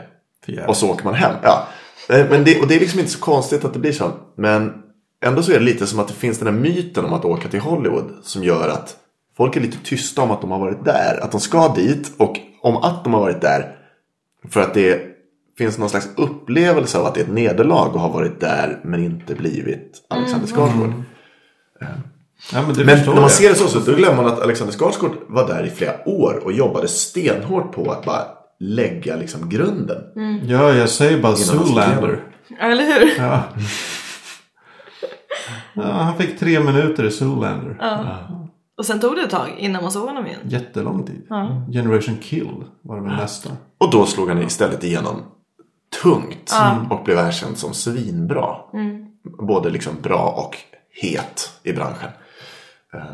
[0.67, 1.35] Och så åker man hem.
[1.43, 1.67] Ja.
[2.09, 4.11] Eh, Men det, och det är liksom inte så konstigt att det blir så.
[4.35, 4.73] Men
[5.25, 7.49] ändå så är det lite som att det finns den här myten om att åka
[7.49, 8.11] till Hollywood.
[8.23, 8.97] Som gör att
[9.37, 11.19] folk är lite tysta om att de har varit där.
[11.23, 13.75] Att de ska dit och om att de har varit där.
[14.49, 15.01] För att det
[15.57, 19.03] finns någon slags upplevelse av att det är ett nederlag att ha varit där men
[19.03, 20.93] inte blivit Alexander Skarsgård.
[22.53, 23.31] Ja, men Men när man jag.
[23.31, 26.41] ser det så, så då glömmer man att Alexander Skarsgård var där i flera år
[26.43, 28.21] och jobbade stenhårt på att bara
[28.59, 29.97] lägga liksom grunden.
[30.43, 32.23] Ja, jag säger bara Zoolander.
[32.59, 33.13] Eller hur?
[33.17, 33.43] Ja.
[35.73, 37.77] ja, han fick tre minuter i Zoolander.
[38.77, 40.39] Och sen tog det ett tag innan man såg honom igen.
[40.43, 41.27] Jättelång tid.
[41.73, 43.49] Generation Kill var det väl nästa.
[43.77, 45.23] Och då slog han istället igenom
[46.01, 46.53] tungt
[46.89, 48.55] och blev erkänd som svinbra.
[49.39, 50.57] Både liksom bra och
[51.01, 52.09] het i branschen.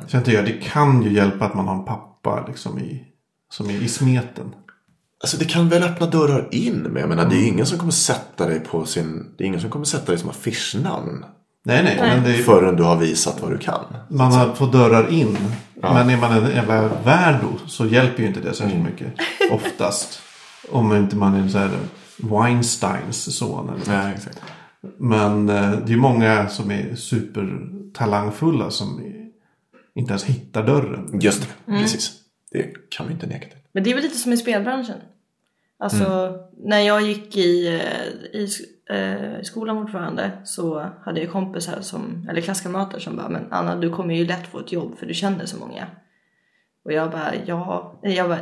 [0.07, 3.03] Sen tycker jag det kan ju hjälpa att man har en pappa liksom i,
[3.53, 4.53] som är i smeten.
[5.23, 7.79] Alltså det kan väl öppna dörrar in men jag menar det är ju ingen som
[7.79, 11.25] kommer sätta dig på sin Det är ingen som kommer sätta dig som affischnamn
[11.65, 13.83] Nej, nej, men det är, Förrän du har visat vad du kan.
[14.07, 15.37] man har fått dörrar in.
[15.81, 19.13] Men är man en jävla värdo så hjälper ju inte det särskilt mycket.
[19.51, 20.19] Oftast.
[20.71, 21.77] Om inte man är en sån här
[22.17, 23.69] Weinsteins son.
[23.69, 23.97] Eller.
[24.03, 24.41] Nej, exakt.
[24.97, 29.22] Men eh, det är många som är supertalangfulla som är,
[29.95, 31.19] inte ens hittar dörren.
[31.19, 32.19] Just det, precis.
[32.51, 33.57] Det kan vi inte neka till.
[33.71, 34.97] Men det är väl lite som i spelbranschen.
[35.77, 38.47] Alltså när jag gick i, eh, i,
[38.89, 43.75] eh, i skolan fortfarande så hade jag kompisar som, eller klasskamrater som bara Men Anna
[43.75, 45.87] du kommer ju lätt få ett jobb för du känner så många.
[46.85, 48.39] Och jag bara ja, jag bara,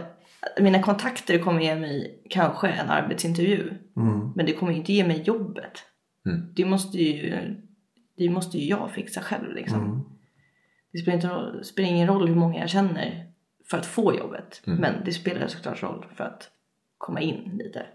[0.60, 3.74] mina kontakter kommer ge mig kanske en arbetsintervju.
[4.36, 5.84] Men det kommer inte ge mig jobbet.
[6.56, 7.40] Det, måste ju,
[8.18, 10.06] det måste ju jag fixa själv liksom.
[10.92, 13.28] Det spelar, inte spelar ingen roll hur många jag känner
[13.70, 14.62] för att få jobbet.
[14.64, 16.50] Men det spelar såklart roll för att
[16.98, 17.86] komma in lite.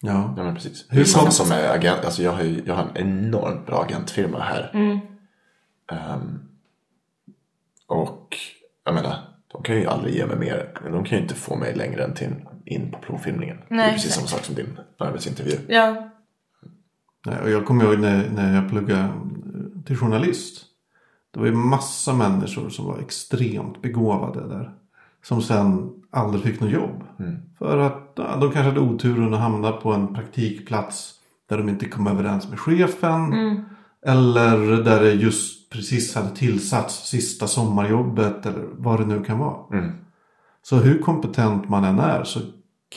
[0.00, 0.34] Ja.
[0.36, 0.86] Ja men precis.
[0.90, 2.04] Hur är kom- som med agent.
[2.04, 4.70] Alltså jag har, ju, jag har en enormt bra agentfirma här.
[5.92, 6.38] Ehm,
[7.86, 8.36] och
[8.84, 9.16] jag menar,
[9.52, 10.70] de kan ju aldrig ge mig mer.
[10.82, 12.34] De kan ju inte få mig längre än till
[12.64, 13.56] in på provfilmningen.
[13.68, 15.56] det är Nej, precis samma sak som din arbetsintervju.
[15.68, 16.10] Ja,
[17.26, 19.08] Nej, och jag kommer ihåg när, när jag pluggade
[19.86, 20.65] till journalist.
[21.36, 24.70] Det var ju massa människor som var extremt begåvade där.
[25.22, 27.04] Som sen aldrig fick något jobb.
[27.58, 31.12] För att ja, de kanske hade oturen att hamna på en praktikplats
[31.48, 33.32] där de inte kom överens med chefen.
[34.06, 39.56] Eller där det just precis hade tillsatts sista sommarjobbet eller vad det nu kan vara.
[40.62, 42.40] Så hur kompetent man än är så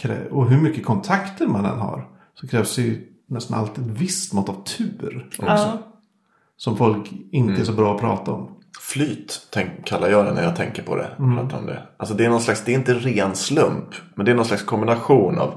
[0.01, 3.97] krä- och hur mycket kontakter man än har så krävs det ju nästan alltid ett
[4.01, 5.41] visst mått av tur också.
[5.45, 5.77] ja.
[6.60, 8.55] Som folk inte är så bra att prata om.
[8.82, 11.07] Flyt tänk, kallar jag det när jag tänker på det.
[11.38, 11.84] Pratar om det.
[11.97, 13.86] Alltså det är någon slags, det är inte ren slump.
[14.16, 15.53] Men det är någon slags kombination av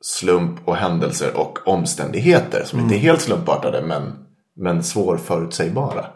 [0.00, 2.62] slump och händelser och omständigheter.
[2.64, 4.12] Som inte är helt slumpartade men,
[4.56, 6.06] men svårförutsägbara.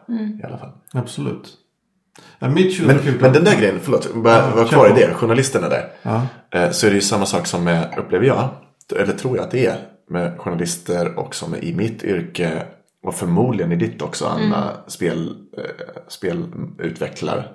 [0.42, 0.72] I alla fall.
[0.92, 1.52] Absolut.
[2.38, 3.18] Ja, mitt Men, 2014.
[3.22, 5.88] men den där grejen, förlåt, bara Ja, var kvar i det, journalisterna där.
[6.02, 6.26] Ja.
[6.50, 8.48] Eh, Så är det ju samma sak som med, upplever jag,
[8.96, 9.76] eller tror jag att det är,
[10.10, 12.62] med journalister och som i mitt yrke
[13.04, 17.52] och förmodligen i ditt också Anna, spel, eh, spelutvecklar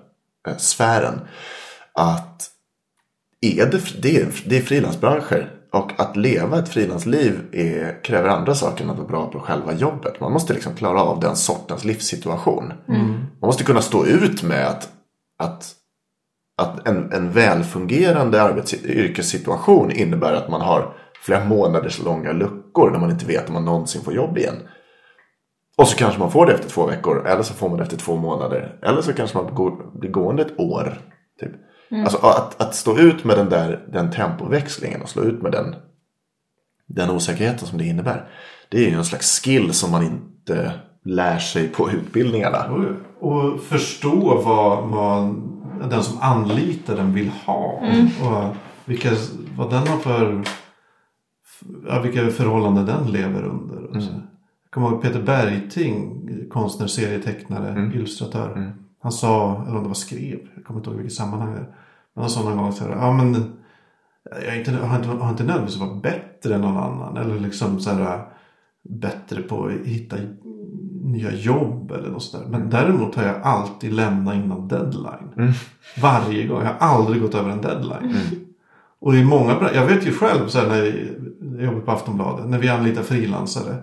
[0.48, 1.20] eh, sfären.
[1.94, 2.50] Att
[3.42, 7.40] är det, det, är, det är frilansbranscher och att leva ett frilansliv
[8.04, 10.20] kräver andra saker än att vara bra på själva jobbet.
[10.20, 12.74] Man måste liksom klara av den sortens livssituation.
[13.42, 14.90] Man måste kunna stå ut med att,
[15.38, 15.76] att
[16.60, 23.00] att en, en välfungerande arbets- yrkessituation innebär att man har flera månaders långa luckor när
[23.00, 24.56] man inte vet om man någonsin får jobb igen.
[25.80, 27.98] Och så kanske man får det efter två veckor eller så får man det efter
[27.98, 28.80] två månader.
[28.82, 30.98] Eller så kanske man går, blir gående ett år.
[31.40, 31.52] Typ.
[32.04, 35.76] Alltså att, att stå ut med den där den tempoväxlingen och stå ut med den,
[36.88, 38.30] den osäkerheten som det innebär.
[38.70, 40.72] Det är ju en slags skill som man inte
[41.06, 42.66] lär sig på utbildningarna.
[43.20, 45.36] Och, och förstå vad, vad
[45.90, 47.82] den som anlitar den vill ha.
[48.24, 48.56] Och
[48.86, 49.10] vilka,
[49.58, 50.44] vad den har för...
[52.04, 53.96] Vilka förhållanden den lever under.
[53.96, 54.12] Och så.
[54.70, 58.74] Jag kommer ihåg Peter Bergting, konstnär, serietecknare, illustratör.
[59.02, 61.76] Han sa, eller om det var skrev, jag kommer inte ihåg vilket sammanhang det är.
[62.16, 63.54] Han sa någon gång så här, ja men
[64.46, 67.18] jag inte, har inte, har inte nödvändigtvis vara bättre än någon annan.
[67.18, 68.22] Eller liksom så här
[68.90, 70.16] bättre på att hitta
[71.04, 72.46] nya jobb eller något sådär.
[72.50, 75.54] Men däremot har jag alltid lämnat innan deadline.
[76.02, 76.62] Varje gång.
[76.62, 78.16] Jag har aldrig gått över en deadline.
[79.00, 80.86] Och i många Jag vet ju själv så här, när
[81.58, 82.50] jag jobbar på Aftonbladet.
[82.50, 83.76] När vi anlitar frilansare.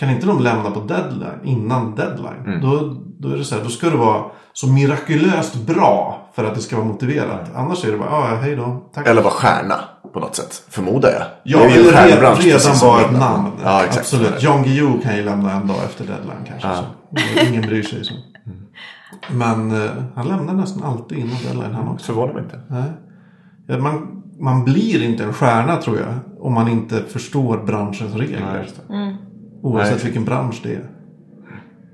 [0.00, 2.60] Kan inte de lämna på deadline innan deadline.
[2.62, 4.22] Då, då är det så här, då ska det vara
[4.52, 7.50] så mirakulöst bra för att det ska vara motiverat.
[7.54, 8.82] Annars är det bara, ja hej då.
[8.94, 9.06] Tack.
[9.06, 9.74] Eller vara stjärna
[10.12, 10.62] på något sätt.
[10.68, 11.22] Förmodar jag.
[11.42, 13.50] Ja, Det är ju en eller redan, redan vara ett namn.
[13.64, 13.98] Ja, exakt.
[13.98, 14.42] Absolut.
[14.42, 16.68] Jan Guillou kan ju lämna en dag efter deadline kanske.
[16.68, 16.84] Ja.
[17.40, 17.46] Så.
[17.50, 18.14] Ingen bryr sig så.
[19.30, 22.06] Men eh, han lämnar nästan alltid innan deadline han också.
[22.06, 22.60] Förvånar mig inte.
[22.68, 22.90] Nej.
[23.66, 26.14] Ja, man, man blir inte en stjärna tror jag.
[26.46, 28.40] Om man inte förstår branschens regler.
[28.52, 29.16] Nej, just det.
[29.62, 30.04] Oavsett Nej.
[30.04, 30.90] vilken bransch det är.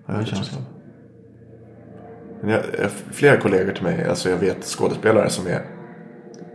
[0.07, 0.65] Har jag en känsla av.
[2.43, 5.61] Men jag, jag, flera kollegor till mig, alltså jag vet skådespelare som är,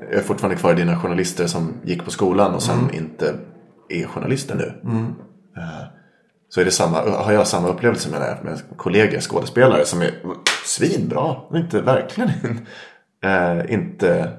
[0.10, 3.36] jag är fortfarande kvar i dina journalister som gick på skolan och sen inte
[3.90, 4.90] är journalister nu.
[5.58, 5.84] Eh,
[6.50, 10.12] Så är det samma, har jag samma upplevelse med, det, med kollegor, skådespelare som är
[10.66, 11.36] svinbra.
[11.52, 12.30] Men inte, verkligen
[13.24, 14.32] eh, inte,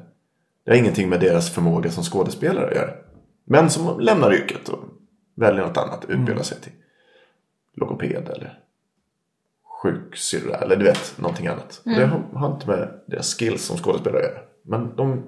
[0.64, 2.90] det har ingenting med deras förmåga som skådespelare att göra.
[3.46, 4.78] Men som lämnar yrket och
[5.34, 6.72] väljer något annat, utbildar sig till
[7.74, 8.58] logoped eller
[9.82, 11.82] sjuksyrra eller du vet, någonting annat.
[11.84, 14.40] Och Det har, har inte med deras skills som skådespelare att göra.
[14.62, 15.22] Men de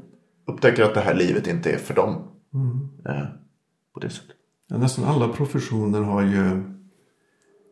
[0.45, 2.23] upptäcker att det här livet inte är för dem.
[3.07, 3.27] Eh,
[3.95, 4.37] på det sättet.
[4.67, 6.63] Ja, nästan alla professioner har ju...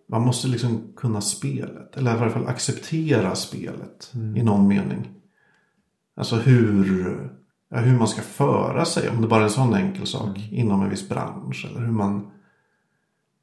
[0.06, 1.96] Man måste liksom kunna spelet.
[1.96, 4.12] Eller i alla fall acceptera spelet.
[4.36, 5.10] I någon mening.
[6.14, 7.30] Alltså hur,
[7.80, 9.08] hur man ska föra sig.
[9.08, 10.38] Om det bara är en sån enkel sak.
[10.50, 11.66] Inom en viss bransch.
[11.70, 12.30] Eller hur man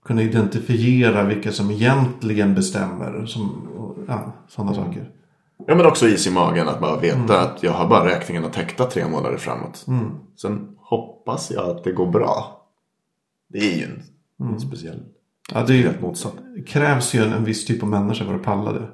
[0.06, 3.26] kunna identifiera vilka som egentligen bestämmer.
[3.26, 3.68] Som,
[4.08, 5.10] ja, sådana saker.
[5.68, 8.86] Ja men också is i magen att bara veta att jag har bara räkningarna täckta
[8.86, 9.86] tre månader framåt.
[10.42, 12.66] Sen hoppas jag att det går bra.
[13.48, 14.04] Det är ju en,
[14.54, 15.00] en speciell,
[15.54, 16.34] Ja, det är, helt motsatt.
[16.68, 18.88] krävs ju en, en viss typ av människa för att palla det.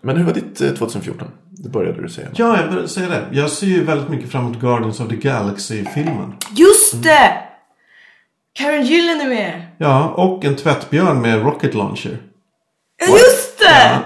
[0.00, 1.28] Men hur var ditt eh, 2014?
[1.62, 2.28] Det började du säga.
[2.34, 3.24] Ja, jag började säga det.
[3.32, 6.32] Jag ser ju väldigt mycket fram emot Guardians of the Galaxy-filmen.
[6.56, 7.42] Just det!
[8.52, 9.62] Karen Gillan är med!
[9.78, 12.18] Ja, och en tvättbjörn med rocket launcher.
[13.00, 13.98] Ja, Just det!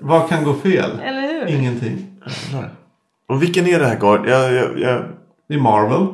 [0.00, 1.00] Vad kan gå fel?
[1.00, 1.46] Eller hur?
[1.46, 2.06] Ingenting.
[2.52, 2.70] Jävlar.
[3.28, 4.28] Och vilken är det här Guard?
[4.28, 5.02] Jag, jag, jag,
[5.48, 6.06] Det är Marvel.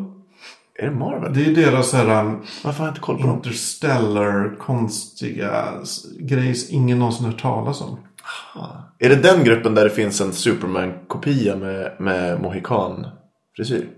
[0.78, 1.34] är det Marvel?
[1.34, 5.64] Det är deras här um, Varför har jag inte koll på interstellar konstiga
[6.20, 7.98] grejs ingen någonsin hört talas om.
[8.98, 13.88] Är det den gruppen där det finns en Superman-kopia med, med mohikan-frisyr?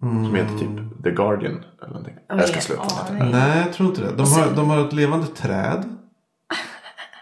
[0.00, 2.14] Som heter typ The Guardian eller någonting.
[2.28, 3.24] Ja, Jag ska sluta med det.
[3.24, 3.32] nej.
[3.32, 4.12] Nej, jag tror inte det.
[4.16, 5.84] De har, de har ett levande träd.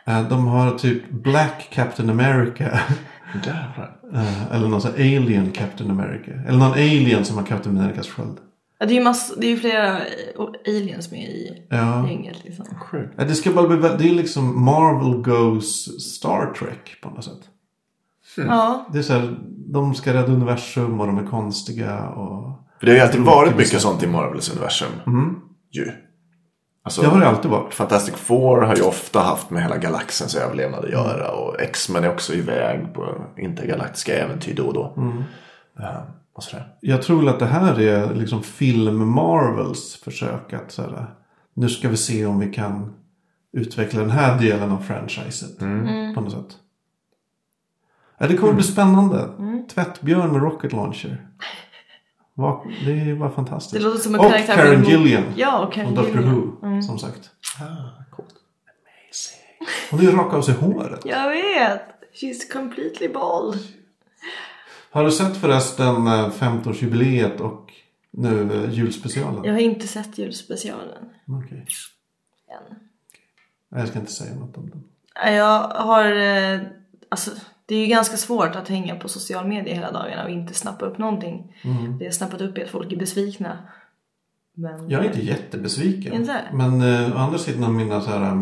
[0.05, 2.81] Eh, De har typ Black Captain America.
[4.15, 6.31] Eh, Eller någon sån Alien Captain America.
[6.47, 8.37] Eller någon alien som har Captain Americas sköld.
[8.83, 10.05] Ja, det är ju mass, det är ju flera eh,
[10.67, 12.09] aliens med i Ja.
[12.09, 12.65] gänget liksom.
[12.81, 13.15] Sjukt.
[13.17, 17.41] Ja, Det ska bara bli, det är liksom Marvel goes Star Trek på något sätt.
[18.37, 18.87] Ja.
[18.93, 19.39] Det är så här,
[19.73, 22.59] de ska rädda universum och de är konstiga och...
[22.81, 24.89] För det har ju alltid varit mycket sånt i Marvels universum.
[25.71, 25.91] Ju.
[26.85, 27.75] Alltså, Det har det alltid varit.
[27.75, 31.31] Fantastic Four har ju ofta haft med hela galaxens överlevnad att göra.
[31.31, 34.95] Och X-Men är också iväg på intergalaktiska äventyr då och då.
[35.79, 36.75] Ja, och sådär.
[36.81, 41.15] Jag tror väl att det här är liksom film Marvels försök att så här,
[41.55, 42.95] nu ska vi se om vi kan
[43.53, 45.59] utveckla den här delen av franchiset.
[46.15, 46.59] På något sätt.
[48.19, 49.29] Ja, det kommer bli spännande.
[49.75, 51.29] Tvättbjörn med rocket launcher.
[52.85, 53.73] Det är bara fantastiskt.
[53.75, 55.25] Det låter som en och karaktär Karen Gillian.
[55.37, 56.03] Ja, och Och Karen Dr.
[56.07, 56.57] Gillian.
[56.61, 57.31] Who, som sagt.
[57.61, 58.35] Ah, coolt.
[59.91, 61.01] Hon har ju rakat av sig håret.
[61.05, 61.83] Jag vet!
[62.15, 63.59] She's completely bald.
[64.93, 67.73] Har du sett förresten eh, 50-årsjubileet och
[68.11, 69.45] nu eh, julspecialen?
[69.45, 71.59] Jag har inte sett julspecialen Okej.
[72.49, 72.77] än.
[73.69, 74.85] Nej, Jag ska inte säga något om den.
[75.35, 76.05] Jag har...
[76.55, 76.61] eh,
[77.09, 77.31] Alltså,
[77.67, 80.87] det är ju ganska svårt att hänga på social media hela dagarna och inte snappa
[80.87, 81.57] upp någonting.
[81.99, 83.59] Det jag snappat upp är att folk är besvikna.
[84.55, 84.91] Men...
[84.91, 86.13] Jag är inte jättebesviken.
[86.13, 86.41] Inte?
[86.53, 88.37] Men eh, å andra sidan mina så här,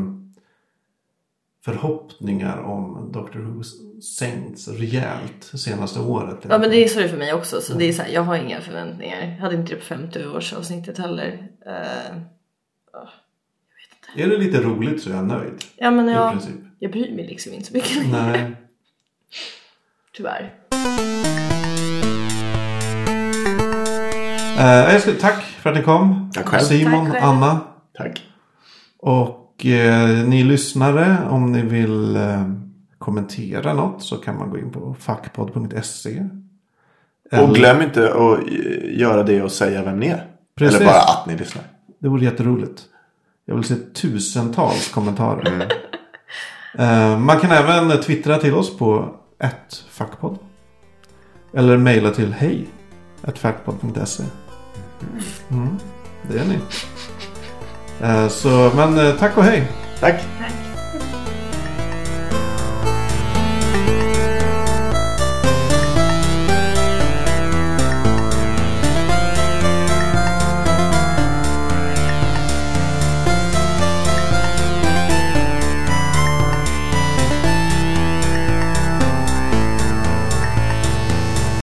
[1.65, 3.39] förhoppningar om Dr.
[3.39, 3.63] Who
[4.05, 6.39] sänkts rejält senaste året.
[6.49, 7.61] Ja men det är så det är för mig också.
[7.61, 9.21] Så det är så här, jag har inga förväntningar.
[9.21, 11.49] Jag hade inte det på 50 årsavsnittet heller.
[11.67, 12.17] Eh,
[14.25, 15.65] Är det lite roligt så är jag nöjd.
[15.77, 16.39] ja men jag,
[16.79, 18.11] jag bryr mig liksom inte så mycket.
[18.11, 18.51] Nej.
[20.17, 20.55] Tyvärr.
[24.59, 26.31] Eh, jag ska, tack för att ni kom.
[26.35, 26.61] Tack själv.
[26.65, 27.25] Simon, Tack själv.
[27.25, 27.61] Anna.
[27.95, 28.23] Tack.
[28.99, 32.45] Och eh, ni lyssnare, om ni vill eh,
[33.11, 36.27] kommentera något så kan man gå in på fackpodd.se.
[37.31, 40.27] Eller- Och glöm inte att eh, göra det och säga vem ni är.
[40.57, 40.81] Precis.
[40.81, 41.65] Eller bara att ni lyssnar.
[41.99, 42.83] Det vore jätteroligt.
[43.45, 45.47] Jag vill se tusentals kommentarer.
[45.53, 45.69] Mm.
[46.79, 50.39] Eh, man kan även twittra till oss på ett fackpodd.
[51.55, 52.67] Eller mejla till hej
[53.35, 54.23] fackpodd.se.
[55.51, 55.77] Mm,
[56.31, 56.59] det är ni.
[58.01, 59.69] Eh, så, men tack och hej.
[60.01, 60.23] Tack.
[60.39, 60.70] Tack.